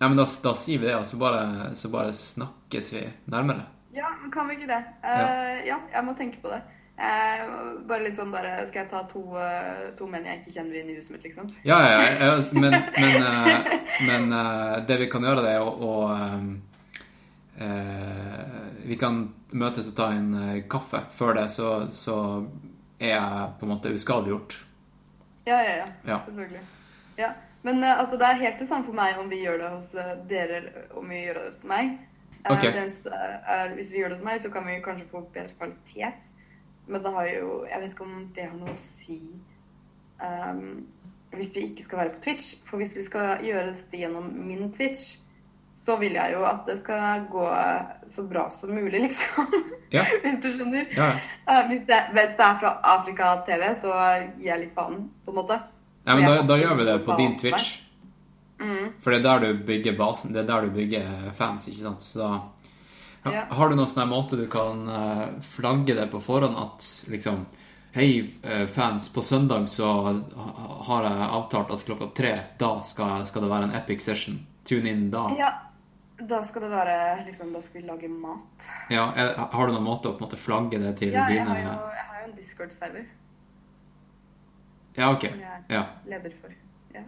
Ja, 0.00 0.08
men 0.08 0.16
da, 0.18 0.26
da 0.26 0.54
sier 0.58 0.82
vi 0.82 0.88
det, 0.88 0.96
og 0.98 1.06
så 1.06 1.20
bare, 1.20 1.42
så 1.78 1.90
bare 1.92 2.10
snakkes 2.16 2.92
vi 2.96 3.04
nærmere. 3.30 3.68
ja, 3.94 4.10
men 4.20 4.30
kan 4.34 4.48
vi 4.48 4.56
ikke 4.58 4.70
det? 4.70 4.82
Uh, 5.04 5.60
ja. 5.68 5.78
jeg 5.92 6.04
må 6.06 6.14
tenke 6.18 6.42
på 6.42 6.50
det. 6.50 6.60
Uh, 7.00 7.78
bare 7.88 8.04
litt 8.04 8.18
sånn 8.18 8.28
bare 8.28 8.58
Skal 8.68 8.82
jeg 8.82 8.90
ta 8.90 8.98
to, 9.08 9.22
uh, 9.32 9.86
to 9.96 10.04
menn 10.10 10.26
jeg 10.28 10.42
ikke 10.42 10.52
kjenner 10.58 10.80
inn 10.82 10.90
i 10.92 10.96
huset 10.98 11.14
mitt, 11.14 11.22
liksom? 11.30 11.48
Ja, 11.64 11.78
ja, 11.80 11.94
ja, 12.02 12.10
ja 12.26 12.34
men, 12.52 12.74
men, 12.98 13.22
eh, 13.30 13.70
men 14.10 14.34
eh, 14.36 14.74
det 14.90 14.98
vi 15.00 15.08
kan 15.12 15.24
gjøre, 15.24 15.46
det 15.46 15.54
er 15.54 15.64
å, 15.64 15.70
å 15.80 15.94
eh, 16.16 16.44
eh, 17.68 18.42
Vi 18.90 18.98
kan 19.00 19.22
møtes 19.52 19.88
og 19.92 19.96
ta 19.96 20.10
en 20.16 20.34
eh, 20.42 20.60
kaffe. 20.70 21.06
Før 21.16 21.38
det 21.38 21.46
så, 21.54 21.70
så 21.94 22.18
er 23.00 23.52
på 23.58 23.66
en 23.66 23.72
måte 23.72 23.92
uskadeliggjort. 23.94 24.58
Ja, 25.46 25.60
ja, 25.62 25.76
ja. 25.76 25.86
Ja. 26.06 26.20
Selvfølgelig. 26.20 26.60
Ja. 27.18 27.32
Men 27.62 27.82
eh, 27.84 27.98
altså, 27.98 28.16
det 28.16 28.26
er 28.26 28.40
helt 28.44 28.58
det 28.58 28.68
samme 28.68 28.84
for 28.84 28.96
meg 28.96 29.18
om 29.20 29.28
vi 29.30 29.42
gjør 29.44 29.58
det 29.60 29.70
hos 29.74 29.94
eh, 29.94 30.12
dere, 30.30 30.60
om 30.96 31.08
vi 31.10 31.24
gjør 31.24 31.40
det 31.40 31.46
hos 31.48 31.64
meg. 31.68 31.96
Eh, 32.44 32.52
Ok. 32.52 32.62
det 32.62 32.76
eneste 32.76 33.10
er, 33.12 33.74
hvis 33.74 33.92
vi 33.92 33.98
gjør 34.00 34.08
det 34.14 34.18
hos 34.20 34.24
meg, 34.24 34.40
så 34.40 34.50
kan 34.50 34.66
vi 34.66 34.78
kanskje 34.84 35.08
få 35.10 35.20
bedre 35.34 35.56
kvalitet. 35.58 36.30
Men 36.86 37.02
det 37.04 37.12
har 37.12 37.26
jo 37.28 37.66
Jeg 37.70 37.80
vet 37.80 37.92
ikke 37.92 38.04
om 38.04 38.30
det 38.34 38.44
har 38.48 38.56
noe 38.56 38.72
å 38.72 38.78
si 38.78 39.18
um, 40.22 40.86
hvis 41.30 41.52
vi 41.56 41.60
ikke 41.68 41.82
skal 41.86 41.98
være 41.98 42.14
på 42.14 42.22
Twitch. 42.24 42.54
For 42.66 42.80
hvis 42.80 42.96
vi 42.96 43.04
skal 43.06 43.44
gjøre 43.44 43.74
dette 43.74 44.00
gjennom 44.00 44.32
min 44.48 44.72
Twitch, 44.72 45.20
så 45.80 45.96
vil 45.96 46.12
jeg 46.12 46.34
jo 46.34 46.42
at 46.44 46.66
det 46.68 46.76
skal 46.76 47.22
gå 47.30 47.44
så 48.06 48.26
bra 48.28 48.44
som 48.52 48.74
mulig, 48.76 49.00
liksom. 49.00 49.46
Ja. 49.90 50.04
hvis 50.22 50.40
du 50.42 50.50
skjønner. 50.52 50.84
Ja. 50.92 51.12
Eh, 51.48 51.60
hvis, 51.70 51.86
det, 51.88 52.00
hvis 52.12 52.34
det 52.36 52.46
er 52.46 52.58
fra 52.60 52.72
Afrika 52.92 53.30
TV, 53.46 53.64
så 53.80 53.94
gir 54.36 54.50
jeg 54.50 54.66
litt 54.66 54.74
faen, 54.76 55.06
på 55.24 55.32
en 55.32 55.38
måte. 55.40 55.56
ja 56.04 56.16
men 56.18 56.28
da, 56.28 56.42
da 56.50 56.58
gjør 56.60 56.76
vi 56.82 56.86
det 56.90 56.98
på 57.06 57.16
din 57.16 57.32
Twitch. 57.32 57.70
Mm. 58.60 58.90
For 59.00 59.14
det 59.14 59.22
er 59.22 59.24
der 59.24 59.46
du 59.46 59.62
bygger 59.70 59.96
basen. 59.96 60.34
Det 60.36 60.42
er 60.42 60.50
der 60.50 60.68
du 60.68 60.74
bygger 60.74 61.30
fans, 61.38 61.64
ikke 61.70 61.80
sant? 61.80 62.04
Så 62.04 62.28
da 63.24 63.32
ja. 63.38 63.46
Har 63.52 63.68
du 63.68 63.76
noen 63.76 63.88
sånn 63.88 64.08
måte 64.08 64.36
du 64.36 64.44
kan 64.52 64.84
eh, 64.84 65.24
flagge 65.44 65.96
det 65.96 66.06
på 66.12 66.20
forhånd 66.24 66.60
at 66.60 66.86
liksom 67.12 67.46
Hei, 67.90 68.20
eh, 68.46 68.68
fans, 68.70 69.08
på 69.10 69.24
søndag 69.26 69.64
så 69.66 69.88
har 70.86 71.08
jeg 71.08 71.24
avtalt 71.26 71.72
at 71.74 71.82
klokka 71.88 72.06
tre, 72.14 72.30
da 72.60 72.68
skal, 72.86 73.24
skal 73.26 73.42
det 73.42 73.50
være 73.50 73.66
en 73.66 73.74
epic 73.80 74.04
session. 74.04 74.36
Tune 74.62 74.92
in 74.92 75.08
da. 75.10 75.24
Ja, 75.34 75.48
da 76.28 76.42
skal 76.44 76.62
det 76.62 76.70
være 76.70 77.24
liksom, 77.26 77.52
Da 77.54 77.60
skal 77.64 77.80
vi 77.82 77.86
lage 77.88 78.08
mat. 78.08 78.66
Ja, 78.90 79.06
er, 79.16 79.34
har 79.52 79.66
du 79.66 79.72
noen 79.72 79.84
måte 79.86 80.08
å 80.10 80.12
på 80.16 80.20
en 80.24 80.26
måte 80.28 80.38
flagge 80.40 80.78
det 80.82 80.94
til 81.00 81.12
Ja, 81.14 81.26
jeg 81.32 81.44
har 81.46 81.58
jo, 81.62 81.74
jeg 81.96 82.04
har 82.10 82.20
jo 82.20 82.28
en 82.28 82.36
Discord-server 82.36 83.04
Ja, 84.96 85.10
ok. 85.14 85.26
som 85.30 85.40
jeg 85.40 85.64
Ja, 85.70 85.82
leder 86.06 86.32
for. 86.40 86.52
Ja. 86.94 87.02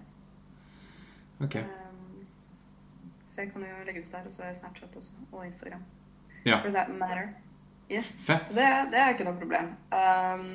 ok. 1.44 1.57
Um, 1.57 2.27
så 3.25 3.40
jeg 3.42 3.53
kan 3.53 3.62
jo 3.66 3.85
legge 3.87 4.01
ut 4.05 4.12
der, 4.12 4.27
og 4.27 4.33
så 4.35 4.42
har 4.42 4.53
jeg 4.53 4.57
Snapchat 4.61 4.96
også, 4.96 5.12
og 5.33 5.46
Instagram. 5.46 5.83
Ja. 6.44 6.61
For 6.62 6.70
that 6.75 6.90
matter. 6.90 7.29
Yes. 7.90 8.12
Fett. 8.27 8.42
Så 8.42 8.55
det, 8.57 8.68
det 8.92 8.98
er 9.01 9.12
ikke 9.14 9.25
noe 9.29 9.37
problem. 9.40 9.72
Um, 9.92 10.46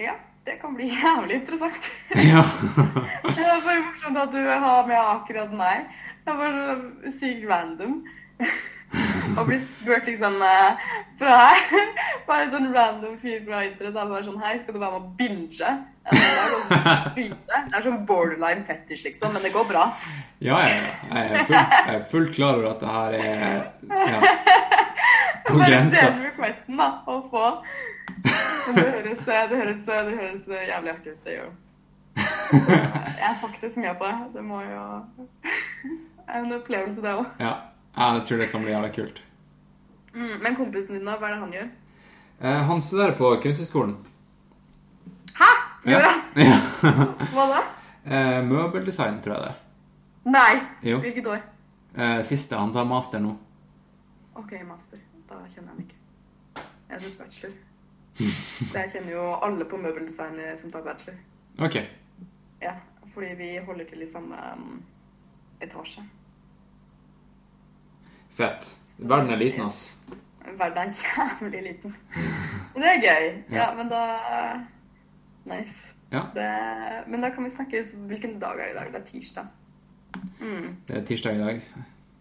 ja, 0.00 0.14
det 0.46 0.58
kan 0.60 0.74
bli 0.76 0.88
jævlig 1.02 1.34
interessant. 1.42 1.90
ja. 2.14 2.42
Det 3.36 3.44
er 3.44 3.62
bare 3.64 3.80
morsomt 3.84 4.18
at 4.22 4.32
du 4.32 4.42
har 4.48 4.86
med 4.88 4.96
akkurat 5.00 5.52
meg. 5.56 5.86
Det 6.26 6.32
er 6.32 6.38
bare 6.40 6.76
så 7.06 7.10
sykt 7.20 7.44
random. 7.50 8.00
og 9.38 9.46
blitt 9.48 9.64
spurt 9.68 10.06
liksom 10.06 10.36
eh, 10.44 10.84
fra 11.18 11.36
Bare 12.26 12.48
sånn 12.52 12.66
random 12.74 13.14
fyr 13.20 13.38
fra 13.46 13.60
internett. 13.66 13.96
Er 14.02 14.10
bare 14.10 14.24
sånn 14.26 14.40
Hei, 14.42 14.56
skal 14.62 14.74
du 14.76 14.80
være 14.82 14.98
med 15.00 15.12
binge? 15.20 15.70
en 15.70 16.18
dag?» 16.18 16.54
Og 16.56 16.64
så 16.66 16.78
begynte 17.14 17.54
jeg. 17.54 17.64
Det 17.70 17.78
er 17.78 17.84
sånn 17.86 18.00
borderline 18.08 18.64
fetish, 18.66 19.04
liksom, 19.06 19.34
men 19.36 19.46
det 19.46 19.52
går 19.54 19.66
bra. 19.70 19.84
Ja, 20.42 20.60
ja, 20.62 20.72
ja. 20.74 20.94
Jeg 21.10 21.26
er 21.26 21.44
fullt, 21.48 21.76
jeg 21.86 21.94
er 22.00 22.04
fullt 22.12 22.32
klar 22.36 22.58
over 22.60 22.68
at 22.74 22.82
det 22.82 22.94
her 22.96 23.12
er 23.18 23.28
ja, 24.12 24.18
på 25.46 25.54
Bare 25.56 25.70
grensa. 25.70 26.02
den 26.10 26.24
requesten, 26.26 26.78
da, 26.82 26.88
å 27.06 27.20
få. 27.30 27.44
Men 28.66 28.80
det 28.80 28.88
høres, 28.96 29.22
det 29.26 29.60
høres, 29.62 29.86
det 29.86 30.18
høres 30.18 30.46
jævlig 30.50 30.92
artig 30.94 31.14
ut, 31.14 31.22
det 31.26 31.38
gjør 31.38 31.48
det. 31.50 31.62
Jeg 32.16 33.30
er 33.30 33.38
faktisk 33.40 33.76
med 33.82 33.94
på 33.98 34.10
det. 34.10 34.18
Det 34.36 34.44
må 34.46 34.62
jo 34.62 34.84
en 36.28 36.52
opplevelse, 36.52 37.02
det 37.02 37.14
òg. 37.14 37.26
Ja, 37.40 37.54
jeg 37.96 38.22
tror 38.28 38.38
det 38.42 38.50
kan 38.50 38.62
bli 38.64 38.72
jævla 38.72 38.92
kult. 38.94 39.22
Mm, 40.14 40.38
men 40.42 40.56
kompisen 40.56 40.96
din, 40.96 41.04
da? 41.06 41.16
Hva 41.20 41.28
er 41.28 41.34
det 41.34 41.40
han 41.40 41.52
gjør? 41.52 41.68
Eh, 42.40 42.62
han 42.68 42.82
studerer 42.82 43.16
på 43.16 43.30
Kunsthøgskolen. 43.42 43.96
Hæ? 45.36 45.50
Gjør 45.84 46.08
han? 46.08 46.22
ja. 46.50 46.58
Hva 47.32 47.46
da? 47.52 47.60
Eh, 48.06 48.40
møbeldesign, 48.44 49.20
tror 49.24 49.36
jeg 49.36 49.42
det. 49.44 49.54
Nei! 50.32 50.54
Jo. 50.82 50.98
Hvilket 51.04 51.30
år? 51.32 51.44
Eh, 51.96 52.24
siste. 52.24 52.56
Han 52.56 52.72
tar 52.72 52.88
master 52.88 53.22
nå. 53.22 53.36
OK, 54.34 54.52
master. 54.68 54.98
Da 55.28 55.40
kjenner 55.52 55.68
jeg 55.68 55.74
han 55.74 55.84
ikke. 55.84 56.66
Jeg 56.90 57.02
tok 57.04 57.16
bachelor. 57.20 57.54
Så 58.16 58.72
jeg 58.80 58.92
kjenner 58.92 59.12
jo 59.12 59.30
alle 59.44 59.68
på 59.68 59.80
møbeldesign 59.80 60.40
som 60.56 60.72
tar 60.72 60.84
bachelor. 60.84 61.18
Ok. 61.58 61.80
Ja, 62.62 62.72
fordi 63.14 63.34
vi 63.36 63.56
holder 63.66 63.84
til 63.84 64.02
i 64.02 64.08
samme 64.08 64.36
um, 64.56 64.82
etasje. 65.60 66.04
Fett. 68.36 68.74
Verden 68.96 69.30
er 69.32 69.40
liten, 69.40 69.66
ass. 69.66 69.96
Verden 70.58 70.78
er 70.78 70.92
jævlig 70.92 71.62
liten. 71.66 71.94
Det 72.76 72.84
er 72.92 73.00
gøy. 73.02 73.26
Ja, 73.50 73.56
Ja. 73.56 73.74
men 73.74 73.88
da 73.88 74.02
Nice. 75.46 75.92
Ja. 76.10 76.22
Det, 76.34 76.48
men 77.10 77.20
da 77.20 77.30
kan 77.30 77.44
vi 77.44 77.50
snakkes 77.50 77.94
Hvilken 78.06 78.38
dag 78.40 78.58
er 78.60 78.64
det 78.64 78.70
i 78.70 78.74
dag? 78.78 78.92
Det 78.92 79.00
er 79.00 79.06
tirsdag. 79.06 79.46
Mm, 80.40 80.76
Det 80.88 80.96
er 80.96 81.04
tirsdag 81.06 81.34
i 81.34 81.38
dag. 81.38 81.60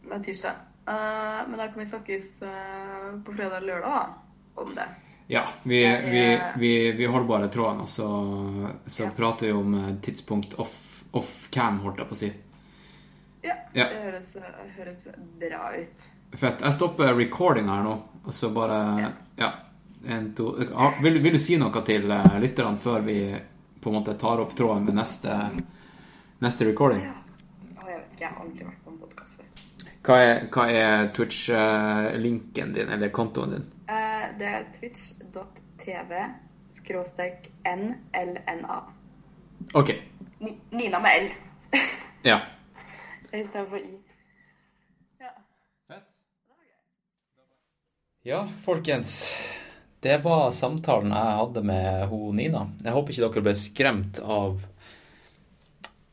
det 0.04 0.14
er 0.14 0.24
tirsdag. 0.24 0.56
Uh, 0.88 1.50
men 1.50 1.58
da 1.60 1.68
kan 1.68 1.80
vi 1.80 1.86
snakkes 1.90 2.28
uh, 2.44 3.16
på 3.26 3.34
fredag 3.34 3.58
eller 3.58 3.68
lørdag 3.74 3.92
da, 3.96 4.62
om 4.62 4.76
det. 4.76 4.88
Ja, 5.30 5.42
vi, 5.64 5.80
vi, 6.12 6.40
vi, 6.62 6.92
vi 6.92 7.06
holder 7.10 7.28
bare 7.28 7.48
tråden, 7.50 7.82
og 7.82 7.90
så, 7.90 8.10
så 8.88 9.04
Ja. 9.04 9.10
prater 9.18 9.48
vi 9.48 9.54
om 9.54 9.74
eh, 9.74 9.96
tidspunkt 10.06 10.54
off, 10.62 11.04
off 11.18 11.48
cam, 11.52 11.80
holdt 11.82 11.98
jeg 11.98 12.08
på 12.08 12.14
å 12.14 12.20
si. 12.20 12.30
Ja, 13.46 13.56
Ja. 13.74 13.88
det 13.92 14.02
høres, 14.04 14.38
høres 14.78 15.08
bra 15.40 15.70
ut. 15.76 16.06
Fett. 16.36 16.62
Jeg 16.62 16.74
stopper 16.74 17.14
recordinga 17.16 17.78
her 17.78 17.84
nå, 17.86 17.96
og 18.26 18.34
så 18.34 18.50
bare 18.54 18.80
Ja. 19.02 19.12
Ja. 19.38 19.52
En, 20.08 20.34
to 20.38 20.52
ah, 20.76 20.94
vil, 21.02 21.20
vil, 21.22 21.34
du 21.34 21.40
si 21.42 21.58
noe 21.58 21.82
til 21.86 22.12
uh, 22.12 22.36
lytterne 22.40 22.78
før 22.78 23.02
vi 23.02 23.18
på 23.82 23.90
en 23.90 23.96
måte 23.96 24.14
tar 24.22 24.42
opp 24.44 24.54
tråden 24.58 24.86
med 24.86 25.00
neste, 25.00 25.34
neste 26.46 26.68
recording? 26.68 27.02
Ja. 27.02 27.16
Å, 27.82 27.88
jeg 27.90 28.02
vet 28.02 28.14
ikke, 28.14 28.22
jeg 28.22 28.30
har 28.30 28.42
aldri 28.44 28.68
vært 28.68 28.84
på 28.86 28.94
en 28.94 29.00
podkast 29.02 29.40
før. 29.40 29.46
Hva 30.06 30.18
er, 30.22 30.44
hva 30.54 30.68
er 30.70 31.08
Twitch-linken 31.18 32.74
din, 32.76 32.92
eller 32.94 33.10
kontoen 33.14 33.56
din? 33.56 33.66
Eh, 33.90 34.28
det 34.38 34.52
er 34.60 34.68
twitch.tv 34.74 36.22
skråstrek 36.76 37.50
NLNA. 37.66 38.84
OK. 39.74 39.90
Nina 40.70 41.00
med 41.00 41.12
L 41.24 41.30
Ja. 42.22 42.40
Istedenfor 43.42 43.80
I. 43.80 44.00
Ja. 45.20 45.34
Ja, 48.24 48.42
folkens. 48.64 49.34
Det 50.00 50.18
var 50.24 50.52
samtalen 50.52 51.14
jeg 51.14 51.38
hadde 51.40 51.62
med 51.66 52.08
ho 52.12 52.32
Nina. 52.34 52.68
Jeg 52.84 52.94
håper 52.94 53.14
ikke 53.14 53.26
dere 53.26 53.46
ble 53.48 53.56
skremt 53.58 54.20
av 54.22 54.64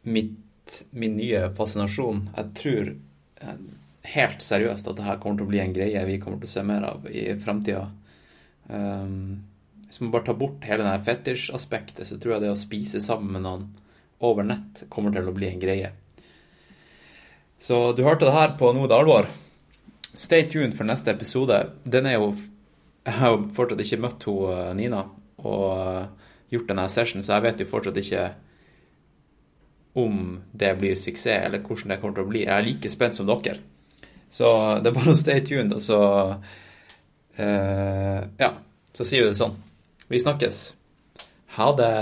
mitt, 0.02 0.78
min 0.90 1.16
nye 1.18 1.46
fascinasjon. 1.56 2.26
Jeg 2.36 2.52
tror 2.58 2.92
eh, 2.92 3.62
helt 4.14 4.42
seriøst 4.42 4.88
at 4.88 4.98
dette 4.98 5.18
kommer 5.22 5.40
til 5.40 5.46
å 5.46 5.52
bli 5.52 5.60
en 5.62 5.74
greie 5.76 6.04
vi 6.08 6.18
kommer 6.22 6.40
til 6.40 6.50
å 6.50 6.54
se 6.54 6.64
mer 6.66 6.86
av 6.88 7.08
i 7.10 7.26
framtida. 7.38 7.84
Um, 8.68 9.42
hvis 9.86 10.00
man 10.00 10.12
bare 10.14 10.26
tar 10.30 10.38
bort 10.40 10.64
hele 10.64 10.86
det 10.86 11.04
fetisj-aspektet, 11.04 12.06
så 12.08 12.16
tror 12.16 12.36
jeg 12.36 12.46
det 12.46 12.52
å 12.54 12.58
spise 12.58 13.02
sammen 13.04 13.36
med 13.36 13.44
noen 13.44 13.66
over 14.24 14.46
nett 14.46 14.86
kommer 14.88 15.12
til 15.12 15.28
å 15.28 15.34
bli 15.36 15.50
en 15.50 15.60
greie. 15.62 15.92
Så 17.62 17.92
du 17.94 18.02
hørte 18.02 18.26
det 18.26 18.34
her 18.34 18.56
på 18.58 18.72
Noe 18.74 18.88
det 18.90 18.96
alvor. 18.98 19.28
Stay 20.18 20.48
tuned 20.50 20.74
for 20.74 20.88
neste 20.88 21.12
episode. 21.14 21.60
Den 21.84 22.08
er 22.10 22.18
jo 22.18 22.32
Jeg 23.06 23.14
har 23.18 23.32
jo 23.32 23.44
fortsatt 23.54 23.80
ikke 23.82 23.98
møtt 24.02 24.24
hun 24.28 24.50
eh, 24.54 24.74
Nina 24.78 25.00
og 25.42 25.62
eh, 25.74 26.04
gjort 26.54 26.68
denne 26.68 26.84
session, 26.86 27.22
så 27.22 27.34
jeg 27.34 27.42
vet 27.42 27.62
jo 27.62 27.66
fortsatt 27.66 27.96
ikke 27.98 28.26
om 29.98 30.36
det 30.54 30.70
blir 30.78 30.94
suksess, 30.94 31.48
eller 31.48 31.64
hvordan 31.66 31.90
det 31.90 31.98
kommer 31.98 32.14
til 32.14 32.26
å 32.28 32.30
bli. 32.30 32.44
Jeg 32.44 32.54
er 32.54 32.66
like 32.66 32.92
spent 32.92 33.18
som 33.18 33.26
dere. 33.26 33.56
Så 34.30 34.52
det 34.84 34.92
er 34.92 34.96
bare 35.00 35.16
å 35.16 35.18
stay 35.18 35.42
tuned, 35.42 35.74
og 35.74 35.82
så 35.82 35.98
uh, 37.42 38.20
Ja, 38.38 38.52
så 38.94 39.04
sier 39.04 39.24
vi 39.24 39.32
det 39.32 39.40
sånn. 39.40 39.58
Vi 40.06 40.22
snakkes. 40.22 40.62
Ha 41.58 41.68
det. 41.76 41.92